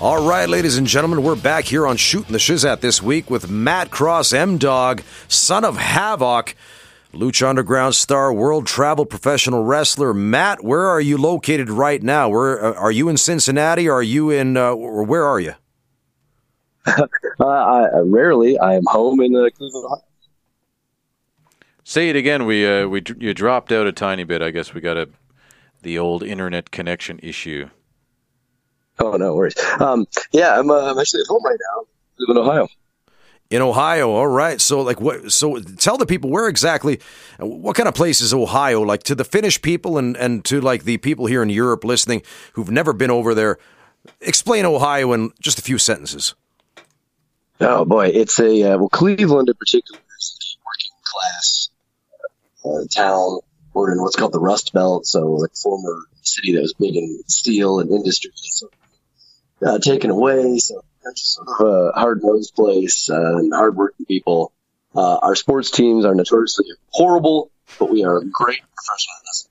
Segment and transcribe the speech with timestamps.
[0.00, 3.50] All right, ladies and gentlemen, we're back here on Shooting the Shizzat this week with
[3.50, 6.54] Matt Cross, M Dog, son of Havoc,
[7.12, 10.14] Lucha Underground star, world travel professional wrestler.
[10.14, 12.30] Matt, where are you located right now?
[12.30, 13.90] Where uh, are you in Cincinnati?
[13.90, 14.56] Are you in?
[14.56, 15.52] Uh, where are you?
[16.86, 17.06] Uh,
[17.40, 18.58] I, rarely.
[18.58, 20.04] I am home in uh, Cleveland, Ohio.
[21.84, 22.46] Say it again.
[22.46, 24.42] We uh, we you dropped out a tiny bit.
[24.42, 25.08] I guess we got a
[25.82, 27.68] the old internet connection issue.
[28.98, 29.56] Oh no worries.
[29.80, 31.82] Um, yeah, I'm, uh, I'm actually at home right now.
[31.82, 32.68] I live in Ohio.
[33.50, 34.60] In Ohio, all right.
[34.60, 35.32] So, like, what?
[35.32, 37.00] So, tell the people where exactly.
[37.40, 38.82] What kind of place is Ohio?
[38.82, 42.22] Like to the Finnish people and and to like the people here in Europe listening
[42.52, 43.58] who've never been over there.
[44.20, 46.34] Explain Ohio in just a few sentences.
[47.62, 51.68] Oh boy, it's a uh, well Cleveland in particular is a working class
[52.64, 53.40] uh, town.
[53.74, 57.22] We're in what's called the Rust Belt, so like former city that was big in
[57.26, 58.30] steel and industry.
[58.34, 58.70] So
[59.64, 60.58] uh, taken away.
[60.58, 64.52] So that's sort of a hard nosed place uh, and hard working people.
[64.94, 69.49] Uh, our sports teams are notoriously horrible, but we are great professionals.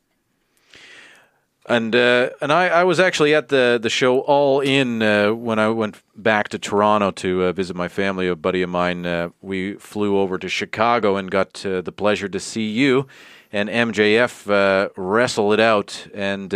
[1.69, 5.59] And uh, and I, I was actually at the, the show all in uh, when
[5.59, 8.27] I went back to Toronto to uh, visit my family.
[8.27, 12.27] A buddy of mine, uh, we flew over to Chicago and got uh, the pleasure
[12.27, 13.05] to see you
[13.51, 16.07] and MJF uh, wrestle it out.
[16.13, 16.49] And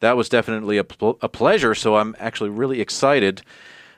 [0.00, 1.74] that was definitely a, pl- a pleasure.
[1.74, 3.42] So I'm actually really excited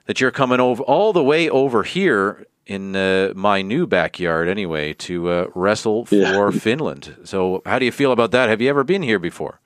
[0.06, 4.92] that you're coming over all the way over here in uh, my new backyard anyway
[4.92, 6.50] to uh, wrestle for yeah.
[6.50, 7.16] Finland.
[7.24, 8.48] So how do you feel about that?
[8.48, 9.60] Have you ever been here before?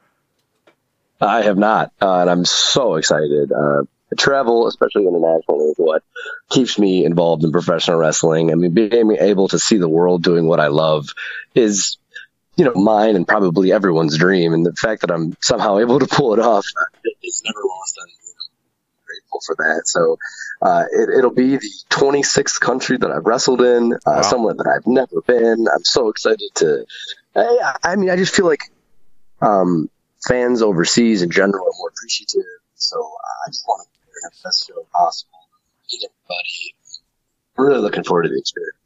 [1.20, 3.52] I have not, uh, and I'm so excited.
[3.52, 3.82] Uh,
[4.16, 6.02] travel, especially internationally, is what
[6.48, 8.52] keeps me involved in professional wrestling.
[8.52, 11.08] I mean, being able to see the world doing what I love
[11.54, 11.98] is
[12.56, 14.52] you know, mine and probably everyone's dream.
[14.52, 16.64] And the fact that I'm somehow able to pull it off
[17.22, 18.14] is never lost on me.
[18.14, 19.82] I'm grateful for that.
[19.86, 20.18] So
[20.62, 24.22] uh, it, will be the 26th country that I've wrestled in, uh, wow.
[24.22, 25.66] somewhere that I've never been.
[25.72, 26.86] I'm so excited to.
[27.34, 28.70] I, I mean, I just feel like
[29.42, 29.90] um,
[30.26, 32.42] fans overseas in general are more appreciative.
[32.74, 35.38] So I just want to have the best show possible.
[35.92, 36.74] Meet everybody.
[37.56, 38.78] I'm really looking forward to the experience.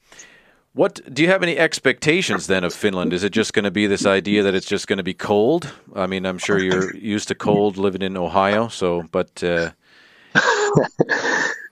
[0.75, 3.13] What do you have any expectations then of Finland?
[3.13, 5.73] Is it just going to be this idea that it's just going to be cold?
[5.95, 9.43] I mean, I'm sure you're used to cold living in Ohio, so but.
[9.43, 9.71] Uh...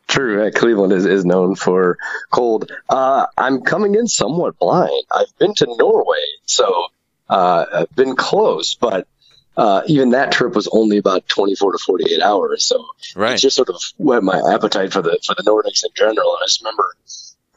[0.08, 1.98] True, uh, Cleveland is, is known for
[2.30, 2.70] cold.
[2.88, 5.04] Uh, I'm coming in somewhat blind.
[5.14, 6.86] I've been to Norway, so
[7.28, 9.06] uh, I've been close, but
[9.56, 12.64] uh, even that trip was only about 24 to 48 hours.
[12.64, 12.84] So
[13.14, 13.34] right.
[13.34, 16.34] it just sort of whet my appetite for the for the Nordics in general.
[16.34, 16.94] And I just remember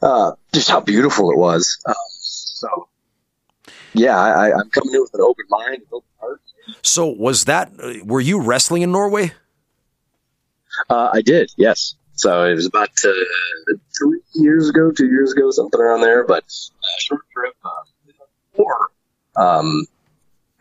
[0.02, 1.78] uh, just how beautiful it was.
[1.86, 2.88] Um, so,
[3.92, 6.40] yeah, I, am coming in with an open mind, open heart.
[6.82, 7.70] So, was that?
[8.04, 9.32] Were you wrestling in Norway?
[10.88, 11.94] Uh, I did, yes.
[12.14, 13.12] So it was about uh,
[13.98, 16.24] three years ago, two years ago, something around there.
[16.24, 18.90] But uh, short trip, uh, or
[19.36, 19.86] um,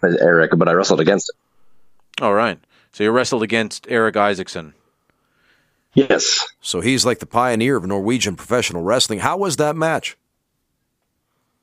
[0.03, 2.25] Eric, but I wrestled against him.
[2.25, 2.59] All right.
[2.91, 4.73] So you wrestled against Eric Isaacson.
[5.93, 6.47] Yes.
[6.61, 9.19] So he's like the pioneer of Norwegian professional wrestling.
[9.19, 10.17] How was that match?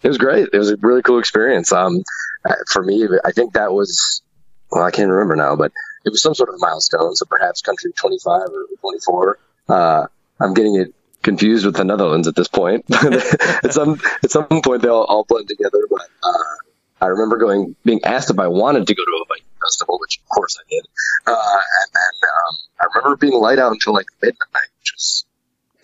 [0.03, 0.49] It was great.
[0.53, 1.73] It was a really cool experience.
[1.73, 2.03] Um,
[2.49, 4.23] uh, for me, I think that was,
[4.71, 5.73] well, I can't remember now, but
[6.05, 7.17] it was some sort of milestone.
[7.17, 9.39] So perhaps country 25 or 24.
[9.69, 10.07] Uh,
[10.39, 12.85] I'm getting it confused with the Netherlands at this point.
[12.93, 15.87] at some at some point, they all, all blend together.
[15.91, 16.55] But uh,
[17.01, 20.19] I remember going being asked if I wanted to go to a Viking festival, which
[20.19, 20.87] of course I did.
[21.27, 25.25] Uh, and then um, I remember being light out until like midnight, which is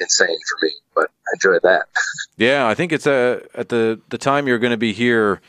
[0.01, 1.87] insane for me, but I enjoyed that.
[2.37, 5.41] yeah, I think it's a, uh, at the the time you're going to be here.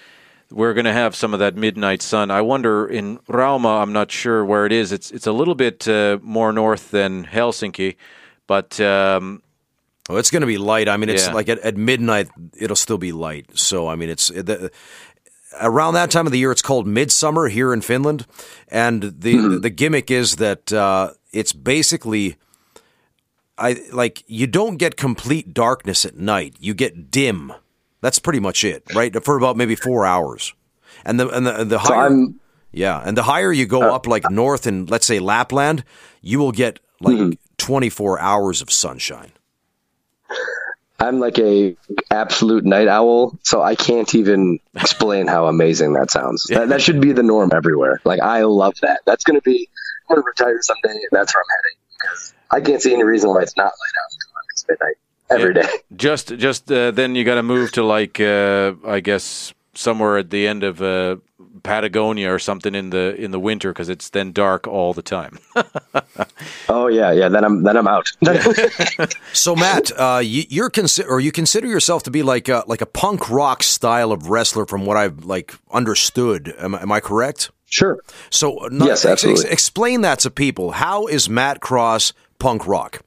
[0.52, 2.30] We're going to have some of that midnight sun.
[2.30, 3.82] I wonder in Rauma.
[3.82, 4.92] I'm not sure where it is.
[4.92, 7.96] It's it's a little bit uh, more north than Helsinki,
[8.46, 9.42] but um,
[10.10, 10.90] Oh, it's going to be light.
[10.90, 11.34] I mean, it's yeah.
[11.34, 13.58] like at, at, midnight, it'll still be light.
[13.58, 14.70] So, I mean, it's the,
[15.62, 18.26] around that time of the year, it's called midsummer here in Finland,
[18.68, 19.60] and the mm-hmm.
[19.62, 22.38] the gimmick is that uh, it's basically.
[23.56, 26.56] I like you don't get complete darkness at night.
[26.60, 27.54] You get dim.
[28.02, 29.24] That's pretty much it, right?
[29.24, 30.54] For about maybe four hours,
[31.06, 32.34] and the and the, and the higher, so
[32.72, 35.84] yeah, and the higher you go uh, up, like north in let's say Lapland,
[36.22, 37.32] you will get like mm-hmm.
[37.58, 39.32] twenty four hours of sunshine.
[41.04, 41.76] I'm like a
[42.10, 46.46] absolute night owl, so I can't even explain how amazing that sounds.
[46.50, 48.00] That, that should be the norm everywhere.
[48.06, 49.02] Like I love that.
[49.06, 49.70] That's going to be.
[50.10, 53.04] I'm going to retire someday, and that's where I'm heading because I can't see any
[53.04, 54.96] reason why it's not light out until it's midnight
[55.30, 55.70] every day.
[55.96, 60.30] Just, just uh, then you got to move to like, uh, I guess somewhere at
[60.30, 61.18] the end of uh,
[61.64, 65.40] Patagonia or something in the in the winter because it's then dark all the time.
[66.70, 67.30] oh yeah, yeah.
[67.30, 68.08] Then I'm then I'm out.
[69.34, 72.82] so Matt, uh, you, are consider or you consider yourself to be like a, like
[72.82, 76.54] a punk rock style of wrestler, from what I've like understood.
[76.60, 77.52] Am, am I correct?
[77.66, 78.00] Sure.
[78.30, 79.46] So yes, absolutely.
[79.46, 80.72] Ex- explain that to people.
[80.72, 83.02] How is Matt Cross punk rock?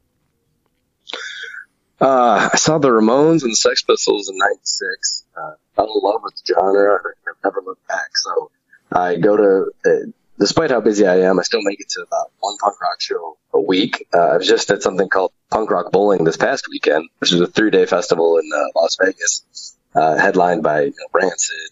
[2.00, 5.24] Uh, I saw the Ramones and the Sex Pistols in '96.
[5.36, 6.98] Uh, fell in love with the genre.
[7.28, 8.16] I've never looked back.
[8.16, 8.50] So
[8.90, 12.32] I go to, uh, despite how busy I am, I still make it to about
[12.40, 14.06] one punk rock show a week.
[14.12, 17.40] Uh, I was just did something called Punk Rock Bowling this past weekend, which is
[17.40, 21.70] a three day festival in uh, Las Vegas, uh, headlined by you know, Rancid,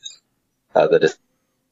[0.75, 1.17] uh, the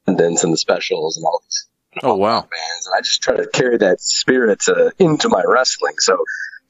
[0.07, 1.67] Descendents, and the Specials, and all these.
[2.01, 2.41] Oh wow!
[2.41, 4.63] Bands, and I just try to carry that spirit
[4.97, 5.93] into my wrestling.
[5.99, 6.17] So,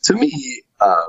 [0.03, 1.01] to me, uh,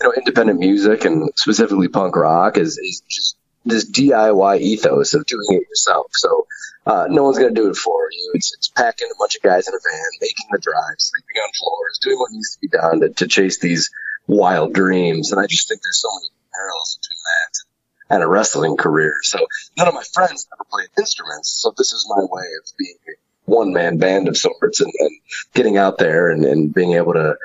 [0.00, 3.36] you know, independent music and specifically punk rock is, is just
[3.68, 6.06] this DIY ethos of doing it yourself.
[6.12, 6.46] So
[6.86, 8.32] uh, no one's going to do it for you.
[8.34, 11.50] It's, it's packing a bunch of guys in a van, making the drive, sleeping on
[11.58, 13.90] floors, doing what needs to be done to, to chase these
[14.26, 15.32] wild dreams.
[15.32, 19.14] And I just think there's so many parallels between that and a wrestling career.
[19.22, 19.38] So
[19.76, 21.50] none of my friends ever played instruments.
[21.50, 25.10] So this is my way of being a one man band of sorts and, and
[25.54, 27.36] getting out there and, and being able to,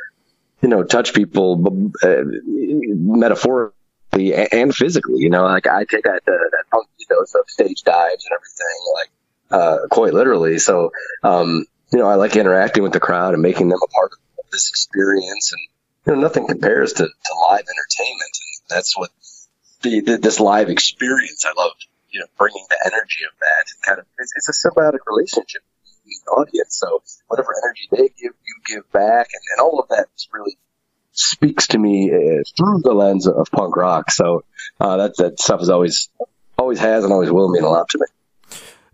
[0.61, 3.75] you know, touch people uh, metaphorically
[4.13, 5.19] and physically.
[5.19, 8.77] You know, like I take that uh, that punk ethos of stage dives and everything,
[8.95, 9.09] like
[9.51, 10.59] uh, quite literally.
[10.59, 10.91] So,
[11.23, 14.45] um, you know, I like interacting with the crowd and making them a part of
[14.51, 15.53] this experience.
[15.53, 15.61] And
[16.05, 19.09] you know, nothing compares to, to live entertainment, and that's what
[19.81, 21.45] the, the this live experience.
[21.45, 21.73] I love,
[22.09, 23.65] you know, bringing the energy of that.
[23.73, 25.93] And kind of, it's, it's a symbiotic relationship with
[26.25, 26.75] the audience.
[26.75, 30.57] So whatever energy they give, you give back, and, and all of that is really
[31.13, 34.11] speaks to me uh, through the lens of punk rock.
[34.11, 34.43] So
[34.79, 36.09] uh, that that stuff is always
[36.57, 38.05] always has and always will mean a lot to me.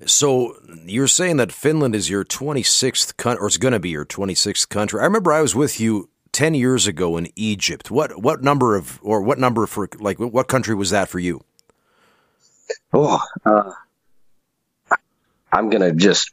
[0.06, 0.56] So
[0.86, 4.70] you're saying that Finland is your 26th country, or it's going to be your 26th
[4.70, 5.02] country.
[5.02, 7.92] I remember I was with you 10 years ago in Egypt.
[7.92, 11.42] What what number of or what number for like what country was that for you?
[12.94, 13.72] Oh, uh,
[15.52, 16.32] I'm going to just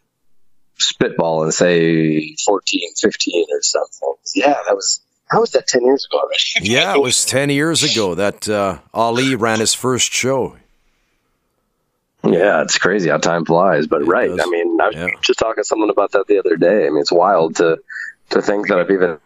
[0.79, 4.15] spitball and say 14, 15 or something.
[4.35, 6.43] Yeah, that was how was that 10 years ago already?
[6.71, 10.57] yeah, it was 10 years ago that uh, Ali ran his first show.
[12.25, 13.87] Yeah, it's crazy how time flies.
[13.87, 14.41] But it right, does.
[14.41, 15.07] I mean, I was yeah.
[15.21, 16.87] just talking to someone about that the other day.
[16.87, 17.79] I mean, it's wild to
[18.31, 19.19] to think that I've even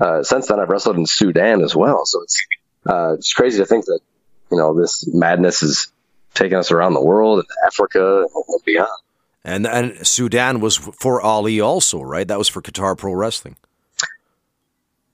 [0.00, 2.04] uh, since then I've wrestled in Sudan as well.
[2.06, 2.42] So it's
[2.86, 4.00] uh, it's crazy to think that
[4.50, 5.92] you know this madness is
[6.34, 8.88] taking us around the world and Africa and beyond.
[9.44, 12.26] And and Sudan was for Ali also, right?
[12.26, 13.56] That was for Qatar Pro Wrestling.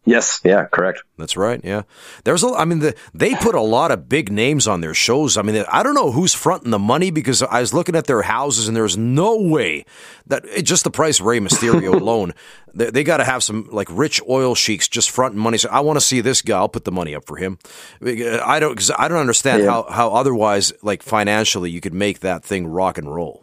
[0.09, 1.03] Yes, yeah, correct.
[1.19, 1.61] That's right.
[1.65, 1.83] Yeah,
[2.23, 2.49] there's a.
[2.51, 5.37] I mean, the, they put a lot of big names on their shows.
[5.37, 8.23] I mean, I don't know who's fronting the money because I was looking at their
[8.23, 9.85] houses and there's no way
[10.29, 12.35] that just the price Rey Mysterio alone,
[12.73, 15.59] they, they got to have some like rich oil sheiks just fronting money.
[15.59, 16.57] So I want to see this guy.
[16.57, 17.59] I'll put the money up for him.
[18.01, 19.71] I don't because I don't understand yeah.
[19.71, 23.43] how how otherwise like financially you could make that thing rock and roll.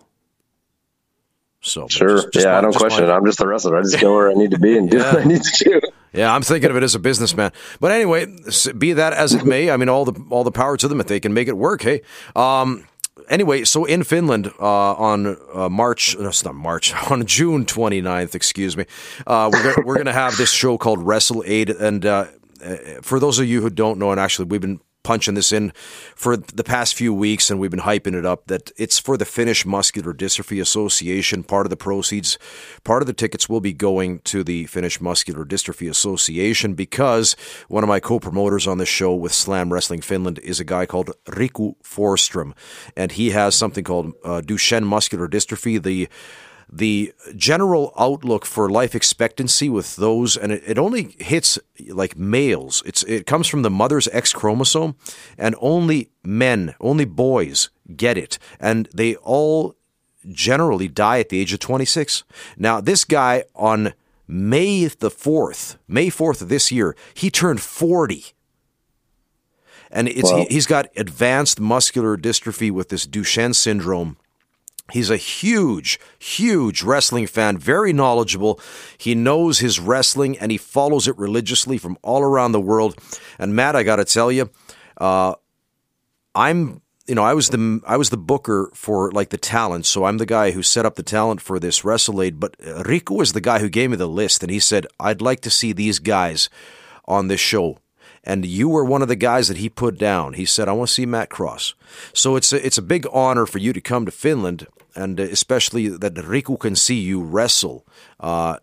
[1.60, 3.16] So sure, just, just yeah, my, I don't question my, it.
[3.18, 3.78] I'm just the wrestler.
[3.78, 5.04] I just go where I need to be and do yeah.
[5.14, 5.82] what I need to do.
[6.14, 7.52] Yeah, I'm thinking of it as a businessman.
[7.80, 8.28] But anyway,
[8.78, 11.08] be that as it may, I mean, all the all the power to them if
[11.08, 11.82] they can make it work.
[11.82, 12.02] Hey,
[12.36, 12.88] um,
[13.30, 18.36] anyway, so in Finland uh, on uh, March, no, it's not March, on June 29th,
[18.36, 18.86] excuse me,
[19.26, 22.28] uh, we're gonna, we're to have this show called Wrestle Aid, and uh,
[22.64, 25.72] uh, for those of you who don't know, and actually we've been punching this in
[26.16, 29.26] for the past few weeks, and we've been hyping it up that it's for the
[29.26, 31.44] Finnish Muscular Dystrophy Association.
[31.44, 32.40] Part of the proceeds,
[32.84, 37.36] part of the tickets will be going to the Finnish Muscular Dystrophy Association because
[37.68, 40.86] one of my co promoters on this show with Slam Wrestling Finland is a guy
[40.86, 42.54] called Riku Forstrom,
[42.96, 45.82] and he has something called uh, Duchenne Muscular Dystrophy.
[45.82, 46.08] The
[46.76, 52.82] the general outlook for life expectancy with those, and it, it, only hits like males.
[52.86, 54.96] It's it comes from the mother's X chromosome,
[55.38, 59.76] and only men, only boys get it, and they all
[60.32, 62.24] generally die at the age of 26.
[62.58, 63.94] Now, this guy on
[64.28, 68.26] May the 4th, May 4th of this year, he turned 40.
[69.92, 74.18] And it's, he, he's got advanced muscular dystrophy with this Duchenne syndrome
[74.94, 78.60] He's a huge, huge wrestling fan, very knowledgeable.
[78.96, 82.96] He knows his wrestling and he follows it religiously from all around the world.
[83.40, 84.52] And Matt, I got to tell you,
[85.00, 85.34] uh,
[86.36, 90.06] I'm you know, I was the I was the booker for like the talent, so
[90.06, 92.40] I'm the guy who set up the talent for this Wrestle Aid.
[92.40, 95.42] But Riku was the guy who gave me the list, and he said, "I'd like
[95.42, 96.50] to see these guys
[97.06, 97.80] on this show."
[98.26, 100.34] and you were one of the guys that he put down.
[100.34, 101.74] He said, "I want to see Matt Cross."
[102.14, 105.88] So it's a, it's a big honor for you to come to Finland, and especially
[105.88, 107.86] that Riku can see you wrestle.
[108.20, 108.58] Uh,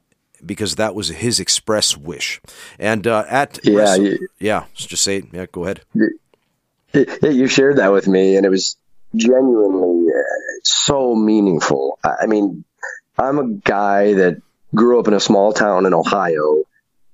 [0.44, 2.40] because that was his express wish,
[2.78, 5.24] and uh, at yeah, wrestle, you, yeah, just say it.
[5.32, 5.82] Yeah, go ahead.
[7.22, 8.76] You shared that with me, and it was
[9.14, 10.22] genuinely uh,
[10.62, 11.98] so meaningful.
[12.02, 12.64] I mean,
[13.18, 14.40] I'm a guy that
[14.74, 16.64] grew up in a small town in Ohio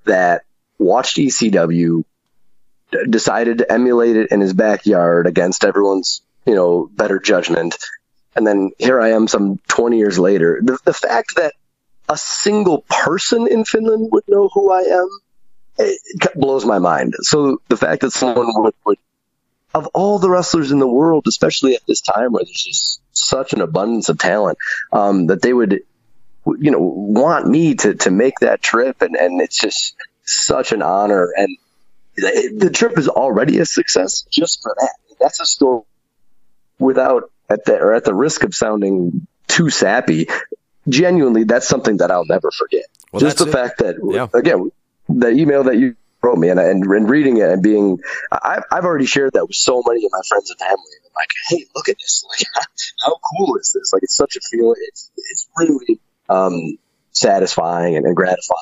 [0.04, 0.42] that
[0.78, 2.04] watched ECW,
[3.08, 7.76] decided to emulate it in his backyard against everyone's, you know, better judgment.
[8.36, 10.60] And then here I am some 20 years later.
[10.62, 11.54] The, the fact that
[12.08, 15.08] a single person in Finland would know who I am,
[15.78, 17.14] it blows my mind.
[17.20, 18.98] So the fact that someone would, would
[19.74, 23.52] of all the wrestlers in the world, especially at this time where there's just such
[23.52, 24.58] an abundance of talent,
[24.92, 25.80] um, that they would,
[26.58, 29.02] you know, want me to, to make that trip.
[29.02, 31.32] And, and it's just such an honor.
[31.36, 31.56] And
[32.16, 34.94] the trip is already a success just for that.
[35.20, 35.82] That's a story
[36.78, 40.28] without at the, or at the risk of sounding too sappy.
[40.88, 42.84] Genuinely, that's something that I'll never forget.
[43.12, 43.52] Well, just the it.
[43.52, 44.28] fact that, yeah.
[44.38, 44.70] again,
[45.08, 47.98] the email that you wrote me and, and, and reading it and being,
[48.30, 50.76] I've, I've already shared that with so many of my friends and family.
[51.04, 52.24] I'm like, hey, look at this.
[52.28, 52.46] Like,
[53.04, 53.92] how cool is this?
[53.92, 54.76] Like, it's such a feeling.
[54.88, 56.78] It's, it's really um,
[57.12, 58.60] satisfying and, and gratifying.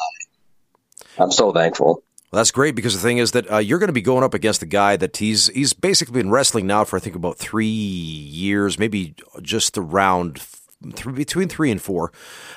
[1.19, 2.03] I'm so thankful.
[2.35, 4.35] Well, that's great because the thing is that uh, you're going to be going up
[4.35, 7.65] against a guy that he's he's basically been wrestling now for I think about three
[7.69, 10.43] years, maybe just around
[10.83, 12.11] th- between three and four.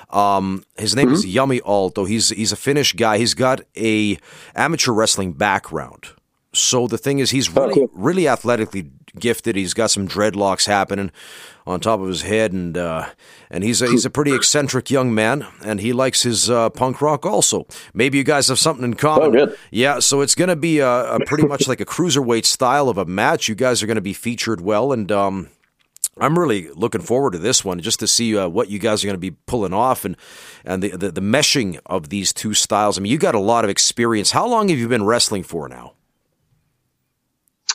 [0.09, 1.13] Um, his name mm-hmm.
[1.13, 2.09] is Jami Aalto.
[2.09, 3.19] He's he's a Finnish guy.
[3.19, 4.17] He's got a
[4.55, 6.07] amateur wrestling background.
[6.57, 7.87] So the thing is, he's really okay.
[7.93, 9.55] really athletically gifted.
[9.55, 11.11] He's got some dreadlocks happening
[11.67, 13.09] on top of his head, and uh,
[13.51, 17.01] and he's a, he's a pretty eccentric young man, and he likes his uh, punk
[17.01, 17.67] rock also.
[17.93, 19.37] Maybe you guys have something in common.
[19.37, 22.89] Oh, yeah, so it's going to be a, a, pretty much like a cruiserweight style
[22.89, 23.47] of a match.
[23.47, 25.49] You guys are going to be featured well, and um,
[26.19, 29.07] I'm really looking forward to this one just to see uh, what you guys are
[29.07, 30.17] going to be pulling off and
[30.65, 32.97] and the, the, the meshing of these two styles.
[32.97, 34.31] I mean, you got a lot of experience.
[34.31, 35.93] How long have you been wrestling for now?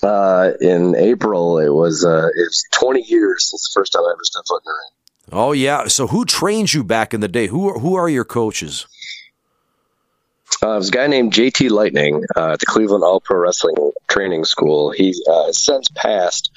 [0.03, 4.13] Uh, in April, it was uh, it was 20 years since the first time I
[4.13, 4.93] ever stepped foot in the ring.
[5.45, 5.87] Oh yeah.
[5.87, 7.47] So who trained you back in the day?
[7.47, 8.87] Who are, who are your coaches?
[10.63, 13.75] Uh, was a guy named JT Lightning uh, at the Cleveland All Pro Wrestling
[14.09, 14.91] Training School.
[14.91, 16.51] He's uh, since passed.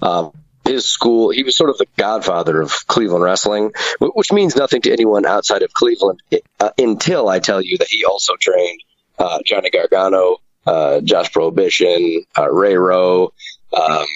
[0.00, 0.32] Um,
[0.64, 4.92] his school, he was sort of the godfather of Cleveland wrestling, which means nothing to
[4.92, 6.22] anyone outside of Cleveland
[6.60, 8.80] uh, until I tell you that he also trained
[9.18, 10.36] uh, Johnny Gargano,
[10.66, 13.32] uh, Josh Prohibition, uh, Ray Rowe,
[13.72, 14.06] um,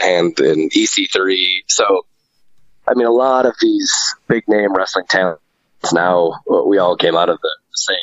[0.00, 1.62] hand in EC3.
[1.66, 2.06] So,
[2.86, 3.92] I mean, a lot of these
[4.28, 5.42] big name wrestling talents
[5.92, 6.34] now,
[6.66, 7.96] we all came out of the, same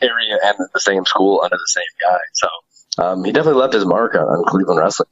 [0.00, 2.18] area and the same school under the same guy.
[2.32, 2.48] So,
[3.04, 5.08] um, he definitely left his mark on, on Cleveland wrestling.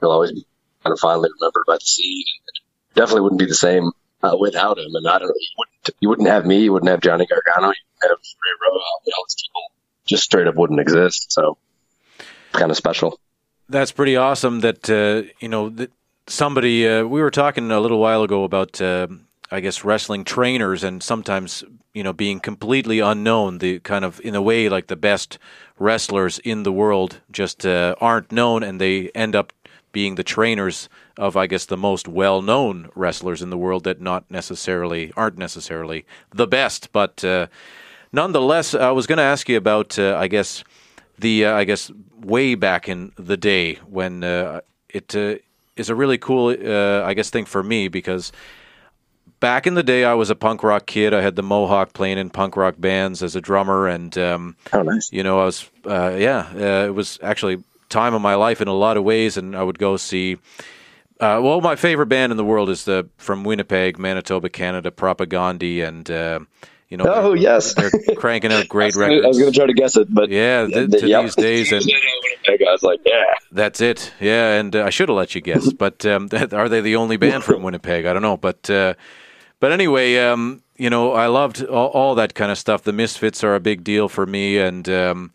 [0.00, 0.44] He'll always be
[0.82, 2.24] kind of fondly remembered by the scene.
[2.48, 4.90] And definitely wouldn't be the same uh, without him.
[4.94, 7.84] And I don't know, you wouldn't, wouldn't have me, you wouldn't have Johnny Gargano, you
[8.00, 9.62] wouldn't have Ray Rowe, all these people
[10.12, 11.32] just straight up wouldn't exist.
[11.32, 11.56] So
[12.52, 13.18] kind of special.
[13.68, 15.90] That's pretty awesome that, uh, you know, that
[16.26, 19.06] somebody, uh, we were talking a little while ago about, uh,
[19.50, 21.64] I guess, wrestling trainers and sometimes,
[21.94, 25.38] you know, being completely unknown, the kind of, in a way, like the best
[25.78, 29.52] wrestlers in the world just uh, aren't known and they end up
[29.92, 34.30] being the trainers of, I guess, the most well-known wrestlers in the world that not
[34.30, 37.46] necessarily aren't necessarily the best, but uh,
[38.12, 40.64] nonetheless, I was going to ask you about, uh, I guess,
[41.18, 41.90] the uh, I guess
[42.20, 45.36] way back in the day when uh, it uh,
[45.76, 48.32] is a really cool, uh, I guess, thing for me because
[49.40, 51.14] back in the day, I was a punk rock kid.
[51.14, 54.82] I had the Mohawk playing in punk rock bands as a drummer, and um, oh,
[54.82, 55.12] nice.
[55.12, 58.96] You know, I was yeah, it was actually time of my life in a lot
[58.96, 60.38] of ways, and I would go see.
[61.20, 65.86] Uh, well, my favorite band in the world is the from Winnipeg, Manitoba, Canada, Propagandhi,
[65.86, 66.40] and uh,
[66.92, 67.04] you know.
[67.06, 69.24] Oh they're, yes, they're cranking out great I records.
[69.24, 71.22] I was going to try to guess it, but yeah, th- to yep.
[71.22, 71.82] these days, and
[72.46, 74.12] I was like, yeah, that's it.
[74.20, 77.16] Yeah, and uh, I should have let you guess, but um, are they the only
[77.16, 78.04] band from Winnipeg?
[78.04, 78.92] I don't know, but uh,
[79.58, 82.82] but anyway, um, you know, I loved all, all, that kind of stuff.
[82.82, 85.32] The Misfits are a big deal for me, and um,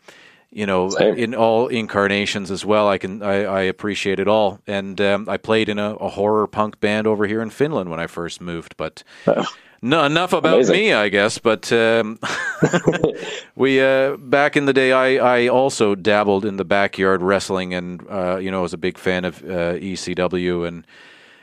[0.52, 1.16] you know, Same.
[1.16, 2.88] in all incarnations as well.
[2.88, 6.46] I can I, I appreciate it all, and um, I played in a, a, horror
[6.46, 8.76] punk band over here in Finland when I first moved.
[8.76, 9.44] But oh.
[9.82, 10.74] No, enough about Amazing.
[10.74, 11.38] me, I guess.
[11.38, 12.18] But um,
[13.56, 18.04] we uh, back in the day, I, I also dabbled in the backyard wrestling, and
[18.08, 20.86] uh, you know, was a big fan of uh, ECW and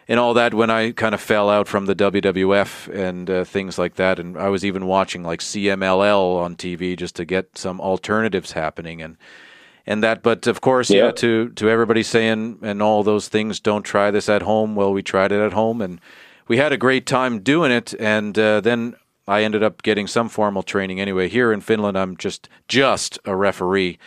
[0.08, 3.80] and all that when I kind of fell out from the WWF and uh, things
[3.80, 4.20] like that.
[4.20, 9.02] And I was even watching like CMLL on TV just to get some alternatives happening.
[9.02, 9.18] And
[9.86, 10.24] and that.
[10.24, 11.06] But of course, yeah.
[11.06, 14.76] yeah, to to everybody saying and all those things, don't try this at home.
[14.76, 16.00] Well, we tried it at home, and
[16.48, 17.94] we had a great time doing it.
[18.00, 18.96] And uh, then
[19.28, 21.30] I ended up getting some formal training anyway.
[21.30, 23.98] Here in Finland, I'm just just a referee,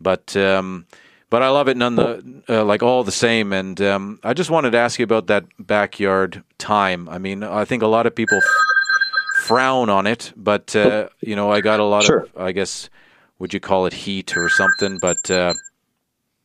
[0.00, 0.36] but.
[0.36, 0.86] Um,
[1.32, 3.54] but I love it none the uh, like all the same.
[3.54, 7.08] And um, I just wanted to ask you about that backyard time.
[7.08, 11.34] I mean, I think a lot of people f- frown on it, but uh, you
[11.34, 12.24] know, I got a lot sure.
[12.24, 12.90] of, I guess,
[13.38, 14.98] would you call it heat or something?
[15.00, 15.54] But uh,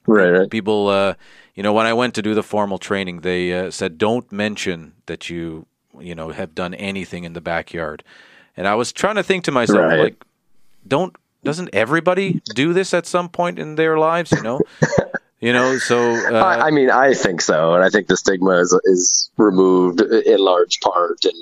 [0.07, 0.49] right, right.
[0.49, 1.15] people, uh,
[1.57, 4.93] you know, when I went to do the formal training, they uh, said, "Don't mention
[5.07, 5.65] that you,
[5.99, 8.03] you know, have done anything in the backyard."
[8.55, 9.99] And I was trying to think to myself, right.
[9.99, 10.23] like,
[10.87, 14.31] don't doesn't everybody do this at some point in their lives?
[14.31, 14.61] You know,
[15.39, 15.79] you know.
[15.79, 19.31] So uh, I, I, mean, I think so, and I think the stigma is is
[19.37, 21.33] removed in large part, and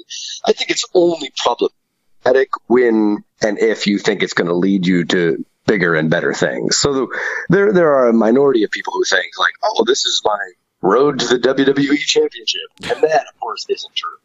[0.45, 5.03] I think it's only problematic when and if you think it's going to lead you
[5.03, 6.77] to bigger and better things.
[6.77, 7.19] So the,
[7.49, 10.39] there there are a minority of people who think like, oh, this is my
[10.81, 14.17] road to the WWE Championship, and that of course isn't true.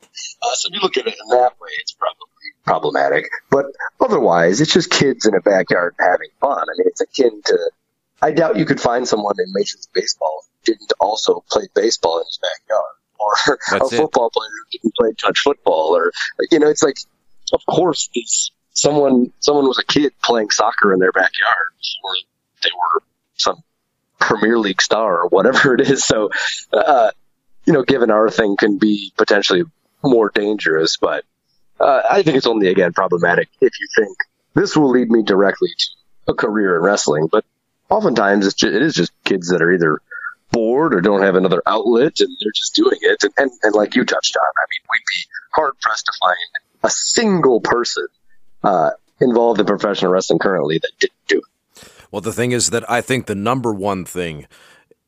[0.43, 2.17] Uh, so if you look at it in that way, it's probably
[2.65, 3.27] problematic.
[3.51, 3.67] But
[4.01, 6.59] otherwise, it's just kids in a backyard having fun.
[6.59, 7.71] I mean, it's akin to.
[8.23, 12.19] I doubt you could find someone in Major League Baseball who didn't also play baseball
[12.19, 14.33] in his backyard, or That's a football it.
[14.35, 16.13] player who didn't play touch football, or
[16.51, 16.99] you know, it's like,
[17.55, 21.71] of course, these someone someone was a kid playing soccer in their backyard,
[22.03, 22.13] or
[22.63, 23.03] they were
[23.37, 23.63] some
[24.19, 26.03] Premier League star or whatever it is.
[26.03, 26.31] So,
[26.73, 27.11] uh,
[27.67, 29.65] you know, given our thing can be potentially
[30.03, 31.25] more dangerous, but
[31.79, 34.17] uh, I think it's only again problematic if you think
[34.55, 37.29] this will lead me directly to a career in wrestling.
[37.31, 37.45] But
[37.91, 40.01] oftentimes it's just, it is just kids that are either
[40.53, 43.25] bored or don't have another outlet and they're just doing it.
[43.25, 46.37] And, and, and like you touched on, I mean, we'd be hard pressed to find
[46.83, 48.07] a single person
[48.63, 48.91] uh,
[49.21, 51.89] involved in professional wrestling currently that didn't do it.
[52.11, 54.47] Well, the thing is that I think the number one thing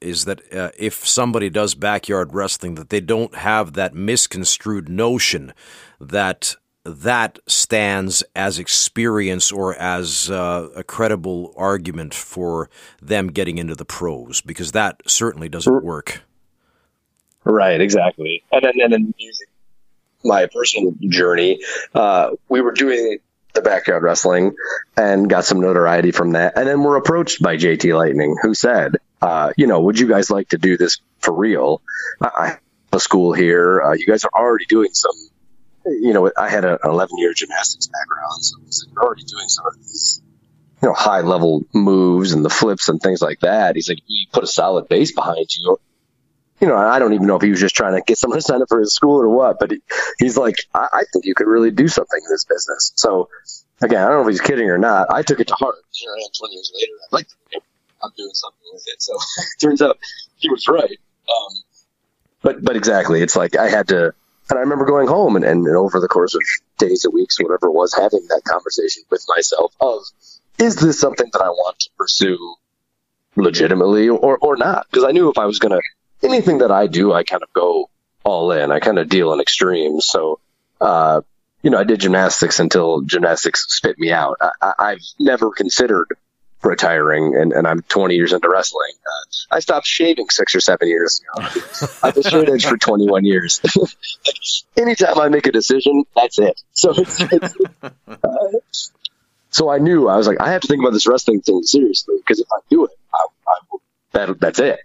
[0.00, 5.52] is that uh, if somebody does backyard wrestling, that they don't have that misconstrued notion
[6.00, 12.68] that that stands as experience or as uh, a credible argument for
[13.00, 16.22] them getting into the pros because that certainly doesn't work.
[17.44, 18.42] Right, exactly.
[18.50, 19.46] And then, and then using
[20.24, 21.60] my personal journey,
[21.94, 23.18] uh, we were doing
[23.54, 24.54] the backyard wrestling
[24.96, 26.56] and got some notoriety from that.
[26.56, 30.30] And then we're approached by JT Lightning, who said, uh, you know, would you guys
[30.30, 31.82] like to do this for real?
[32.20, 32.60] I have
[32.92, 33.82] a school here.
[33.82, 35.12] Uh, you guys are already doing some
[35.84, 39.76] you know, I had an 11 year gymnastics background, so you're already doing some of
[39.76, 40.22] these,
[40.80, 43.76] you know, high level moves and the flips and things like that.
[43.76, 45.78] He's like, you put a solid base behind you.
[46.62, 48.42] You know, I don't even know if he was just trying to get someone to
[48.42, 49.82] sign up for his school or what, but he,
[50.20, 52.92] he's like, I, I think you could really do something in this business.
[52.94, 53.28] So,
[53.80, 55.10] again, I don't know if he's kidding or not.
[55.10, 55.74] I took it to heart.
[55.90, 56.92] Here I am 20 years later.
[56.92, 57.26] I'm like,
[58.00, 59.02] I'm doing something with it.
[59.02, 59.98] So, it turns out
[60.36, 61.00] he was right.
[61.28, 61.62] Um,
[62.42, 64.14] but, but exactly, it's like I had to,
[64.48, 66.42] and I remember going home and, and, and over the course of
[66.78, 70.02] days or weeks, whatever it was, having that conversation with myself of,
[70.58, 72.54] is this something that I want to pursue
[73.34, 74.86] legitimately or, or not?
[74.88, 75.82] Because I knew if I was going to,
[76.22, 77.90] anything that I do, I kind of go
[78.24, 78.70] all in.
[78.70, 80.06] I kind of deal in extremes.
[80.06, 80.40] So,
[80.80, 81.22] uh,
[81.62, 84.38] you know, I did gymnastics until gymnastics spit me out.
[84.40, 86.08] I, I've never considered
[86.62, 88.92] retiring and, and I'm 20 years into wrestling.
[89.04, 91.46] Uh, I stopped shaving six or seven years ago.
[92.02, 93.60] I've been straight edge for 21 years.
[94.76, 96.60] anytime I make a decision, that's it.
[96.72, 98.28] So it's, it's uh,
[99.50, 102.16] so I knew I was like, I have to think about this wrestling thing seriously
[102.18, 103.82] because if I do it, I, I will,
[104.12, 104.80] that, that's it.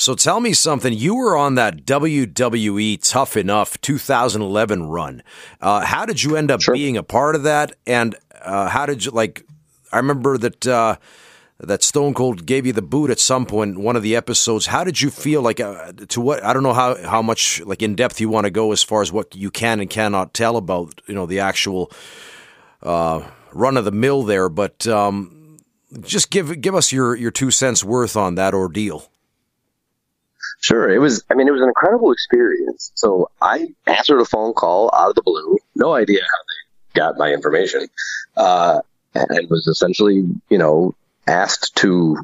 [0.00, 0.94] So tell me something.
[0.94, 5.22] You were on that WWE Tough Enough 2011 run.
[5.60, 6.72] Uh, how did you end up sure.
[6.72, 7.76] being a part of that?
[7.86, 9.44] And uh, how did you like?
[9.92, 10.96] I remember that uh,
[11.58, 14.64] that Stone Cold gave you the boot at some point in one of the episodes.
[14.64, 15.42] How did you feel?
[15.42, 16.42] Like uh, to what?
[16.42, 19.02] I don't know how how much like in depth you want to go as far
[19.02, 21.92] as what you can and cannot tell about you know the actual
[22.82, 25.58] uh, run of the mill there, but um,
[26.00, 29.10] just give give us your your two cents worth on that ordeal.
[30.60, 30.90] Sure.
[30.90, 32.92] It was, I mean, it was an incredible experience.
[32.94, 35.56] So I answered a phone call out of the blue.
[35.74, 37.88] No idea how they got my information.
[38.36, 38.82] Uh,
[39.14, 40.94] and was essentially, you know,
[41.26, 42.18] asked to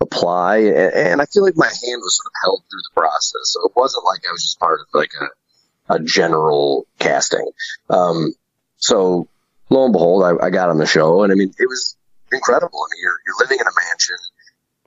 [0.00, 0.58] apply.
[0.58, 3.42] And, I feel like my hand was sort of held through the process.
[3.42, 7.50] So it wasn't like I was just part of like a, a general casting.
[7.90, 8.32] Um,
[8.76, 9.28] so
[9.68, 11.96] lo and behold, I, I, got on the show and I mean, it was
[12.32, 12.78] incredible.
[12.80, 14.16] I mean, you're, you're living in a mansion.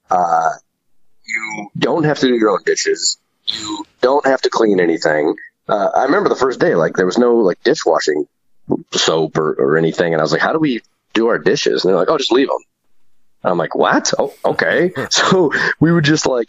[0.10, 0.50] Uh,
[1.25, 3.17] you don't have to do your own dishes.
[3.47, 5.36] You don't have to clean anything.
[5.67, 8.27] Uh, I remember the first day, like there was no like dishwashing
[8.91, 10.13] soap or, or anything.
[10.13, 10.81] And I was like, how do we
[11.13, 11.83] do our dishes.
[11.83, 12.57] And they're like, oh, just leave them.
[13.43, 14.13] I'm like, what?
[14.17, 14.91] Oh, okay.
[15.09, 16.47] so we would just like,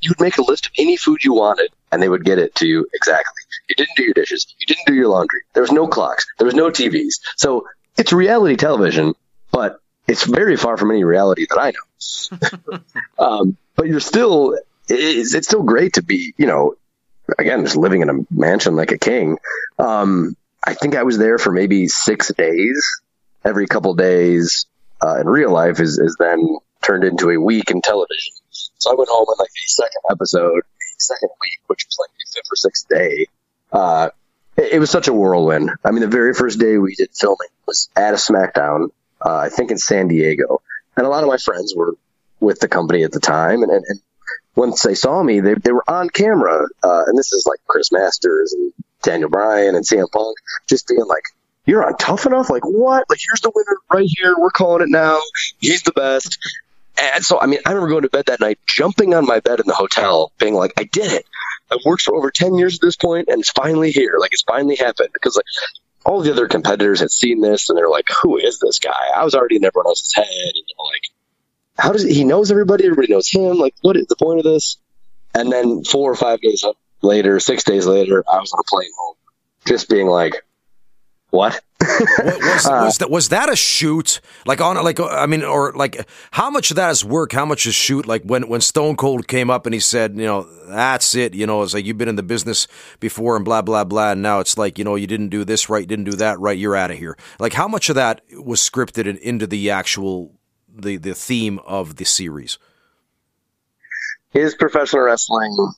[0.00, 2.54] you would make a list of any food you wanted and they would get it
[2.56, 3.42] to you exactly.
[3.68, 4.46] You didn't do your dishes.
[4.58, 5.40] You didn't do your laundry.
[5.52, 6.26] There was no clocks.
[6.38, 7.20] There was no TVs.
[7.36, 9.14] So it's reality television,
[9.52, 12.78] but it's very far from any reality that I know.
[13.18, 14.58] um, but you're still,
[14.90, 16.74] it's, it's, still great to be, you know,
[17.38, 19.38] again, just living in a mansion like a king.
[19.78, 22.78] Um, I think I was there for maybe six days.
[23.42, 24.66] Every couple days
[25.02, 28.34] uh, in real life is, is then turned into a week in television.
[28.50, 32.10] So I went home on like the second episode, the second week, which was like
[32.10, 33.26] the fifth or sixth day.
[33.72, 34.10] Uh,
[34.58, 35.70] it, it, was such a whirlwind.
[35.82, 38.88] I mean, the very first day we did filming was at a SmackDown,
[39.24, 40.60] uh, I think in San Diego.
[40.98, 41.94] And a lot of my friends were
[42.40, 43.62] with the company at the time.
[43.62, 44.00] And, and, and
[44.54, 46.66] once they saw me, they, they were on camera.
[46.82, 48.72] Uh, and this is like Chris Masters and
[49.02, 50.36] Daniel Bryan and CM Punk
[50.68, 51.24] just being like,
[51.66, 52.50] you're on tough enough?
[52.50, 53.08] Like what?
[53.08, 54.34] Like here's the winner right here.
[54.36, 55.20] We're calling it now.
[55.58, 56.38] He's the best.
[57.00, 59.60] And so, I mean, I remember going to bed that night, jumping on my bed
[59.60, 61.24] in the hotel, being like, I did it.
[61.70, 64.16] I've worked for over 10 years at this point, and it's finally here.
[64.18, 65.10] Like, it's finally happened.
[65.14, 65.46] Because, like,
[66.04, 69.08] all the other competitors had seen this, and they're like, who is this guy?
[69.14, 70.26] I was already in everyone else's head.
[70.26, 71.02] And like,
[71.80, 72.84] how does he knows everybody?
[72.84, 73.58] Everybody knows him.
[73.58, 74.76] Like, what is the point of this?
[75.34, 76.64] And then four or five days
[77.02, 79.16] later, six days later, I was on a plane home,
[79.64, 80.34] just being like,
[81.30, 81.60] what?
[81.80, 84.20] was, uh, was, that was that a shoot?
[84.44, 87.32] Like on like I mean, or like how much of that is work?
[87.32, 88.06] How much is shoot?
[88.06, 91.32] Like when when Stone Cold came up and he said, you know, that's it.
[91.34, 92.66] You know, it's like you've been in the business
[92.98, 94.12] before and blah blah blah.
[94.12, 96.58] And now it's like you know you didn't do this right, didn't do that right.
[96.58, 97.16] You're out of here.
[97.38, 100.34] Like how much of that was scripted and into the actual
[100.74, 102.58] the the theme of the series?
[104.32, 105.72] Is professional wrestling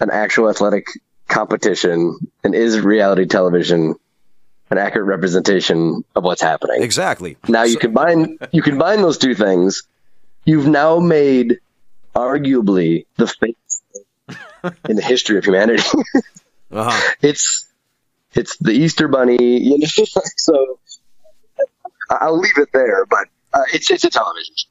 [0.00, 0.86] an actual athletic
[1.28, 3.94] competition, and is reality television
[4.70, 6.82] an accurate representation of what's happening.
[6.82, 7.36] Exactly.
[7.48, 9.84] Now you combine you combine those two things,
[10.44, 11.58] you've now made
[12.14, 13.82] arguably the face
[14.88, 15.82] in the history of humanity.
[16.72, 17.14] uh-huh.
[17.22, 17.66] It's
[18.34, 19.86] it's the Easter Bunny, you know.
[20.36, 20.78] so
[22.10, 24.68] I'll leave it there, but uh, it's it's a television show.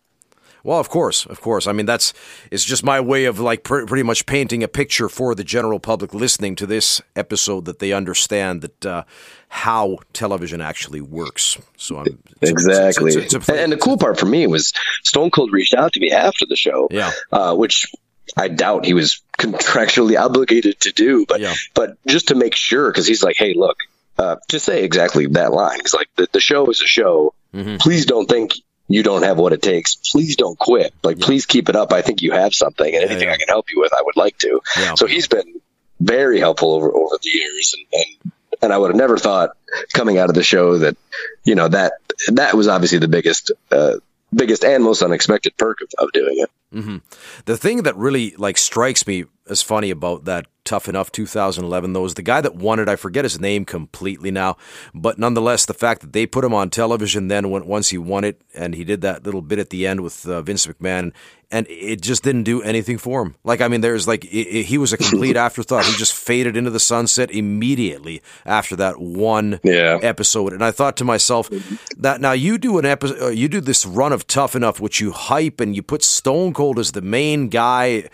[0.64, 1.68] Well, of course, of course.
[1.68, 2.14] I mean, that's
[2.50, 5.80] it's just my way of like pr- pretty much painting a picture for the general
[5.80, 9.04] public listening to this episode that they understand that uh,
[9.50, 11.58] how television actually works.
[11.76, 13.10] So I'm exactly.
[13.10, 14.72] It's, it's, it's, and the cool part for me was
[15.04, 17.92] Stone Cold reached out to me after the show, yeah, uh, which
[18.38, 21.56] I doubt he was contractually obligated to do, but yeah.
[21.74, 23.78] but just to make sure, because he's like, hey, look,
[24.18, 25.80] uh, to say exactly that line.
[25.82, 27.34] He's like, the, the show is a show.
[27.54, 27.78] Mm-hmm.
[27.78, 28.54] Please don't think
[28.88, 29.96] you don't have what it takes.
[29.96, 30.94] Please don't quit.
[31.04, 31.26] Like, yeah.
[31.26, 31.94] please keep it up.
[31.94, 34.16] I think you have something, and anything yeah, I can help you with, I would
[34.16, 34.62] like to.
[34.96, 35.62] So he's been
[36.00, 39.52] very helpful over over the years, and, and and I would have never thought
[39.94, 40.98] coming out of the show that
[41.44, 41.94] you know that
[42.30, 43.96] that was obviously the biggest uh,
[44.34, 46.50] biggest and most unexpected perk of, of doing it.
[46.74, 46.98] Mm-hmm.
[47.46, 52.06] The thing that really like strikes me as funny about that Tough Enough 2011 though
[52.06, 52.88] is the guy that won it.
[52.88, 54.58] I forget his name completely now,
[54.94, 58.24] but nonetheless, the fact that they put him on television then when, once he won
[58.24, 61.12] it, and he did that little bit at the end with uh, Vince McMahon,
[61.52, 63.36] and it just didn't do anything for him.
[63.44, 65.86] Like I mean, there's like it, it, he was a complete afterthought.
[65.86, 70.00] He just faded into the sunset immediately after that one yeah.
[70.02, 71.50] episode, and I thought to myself
[71.98, 75.00] that now you do an episode, uh, you do this run of Tough Enough, which
[75.00, 78.10] you hype and you put Stone Cold as the main guy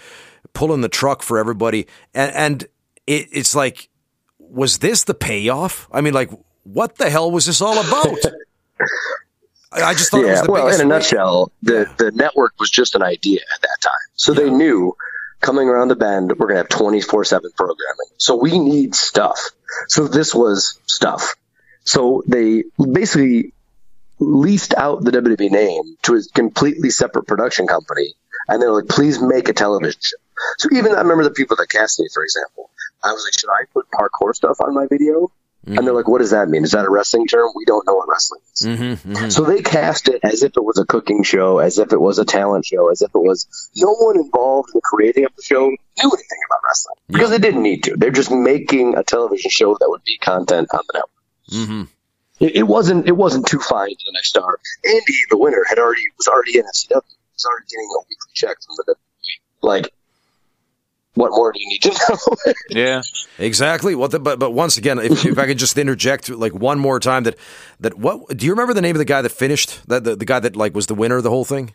[0.59, 2.63] pulling the truck for everybody, and, and
[3.07, 3.87] it, it's like,
[4.37, 5.87] was this the payoff?
[5.89, 6.29] I mean, like,
[6.63, 8.19] what the hell was this all about?
[9.71, 11.93] I just thought yeah, well, in a nutshell, the, yeah.
[11.97, 13.93] the network was just an idea at that time.
[14.15, 14.41] So yeah.
[14.41, 14.97] they knew
[15.39, 18.09] coming around the bend, we're going to have 24 7 programming.
[18.17, 19.39] So we need stuff.
[19.87, 21.35] So this was stuff.
[21.85, 23.53] So they basically
[24.19, 28.13] leased out the WWE name to a completely separate production company.
[28.49, 30.17] And they're like, please make a television show.
[30.57, 32.69] So even I remember the people that cast me, for example.
[33.03, 35.31] I was like, should I put parkour stuff on my video?
[35.65, 35.77] Mm-hmm.
[35.77, 36.63] And they're like, what does that mean?
[36.63, 37.49] Is that a wrestling term?
[37.53, 38.61] We don't know what wrestling is.
[38.61, 39.29] Mm-hmm, mm-hmm.
[39.29, 42.17] So they cast it as if it was a cooking show, as if it was
[42.17, 45.67] a talent show, as if it was no one involved in creating of the show
[45.67, 47.97] knew anything about wrestling because they didn't need to.
[47.97, 51.67] They're just making a television show that would be content on the network.
[51.67, 51.83] Mm-hmm.
[52.45, 53.07] It, it, wasn't.
[53.07, 54.59] It wasn't too fine to the next star.
[54.85, 57.01] Andy, the winner, had already was already in FCW.
[57.33, 58.95] Was already getting a weekly check from the
[59.61, 59.91] like
[61.19, 62.53] what more do you need to know?
[62.69, 63.01] yeah,
[63.37, 63.93] exactly.
[63.93, 66.99] What the, but but once again, if, if I could just interject like one more
[66.99, 67.35] time, that
[67.81, 70.25] that what do you remember the name of the guy that finished that the, the
[70.25, 71.73] guy that like was the winner of the whole thing?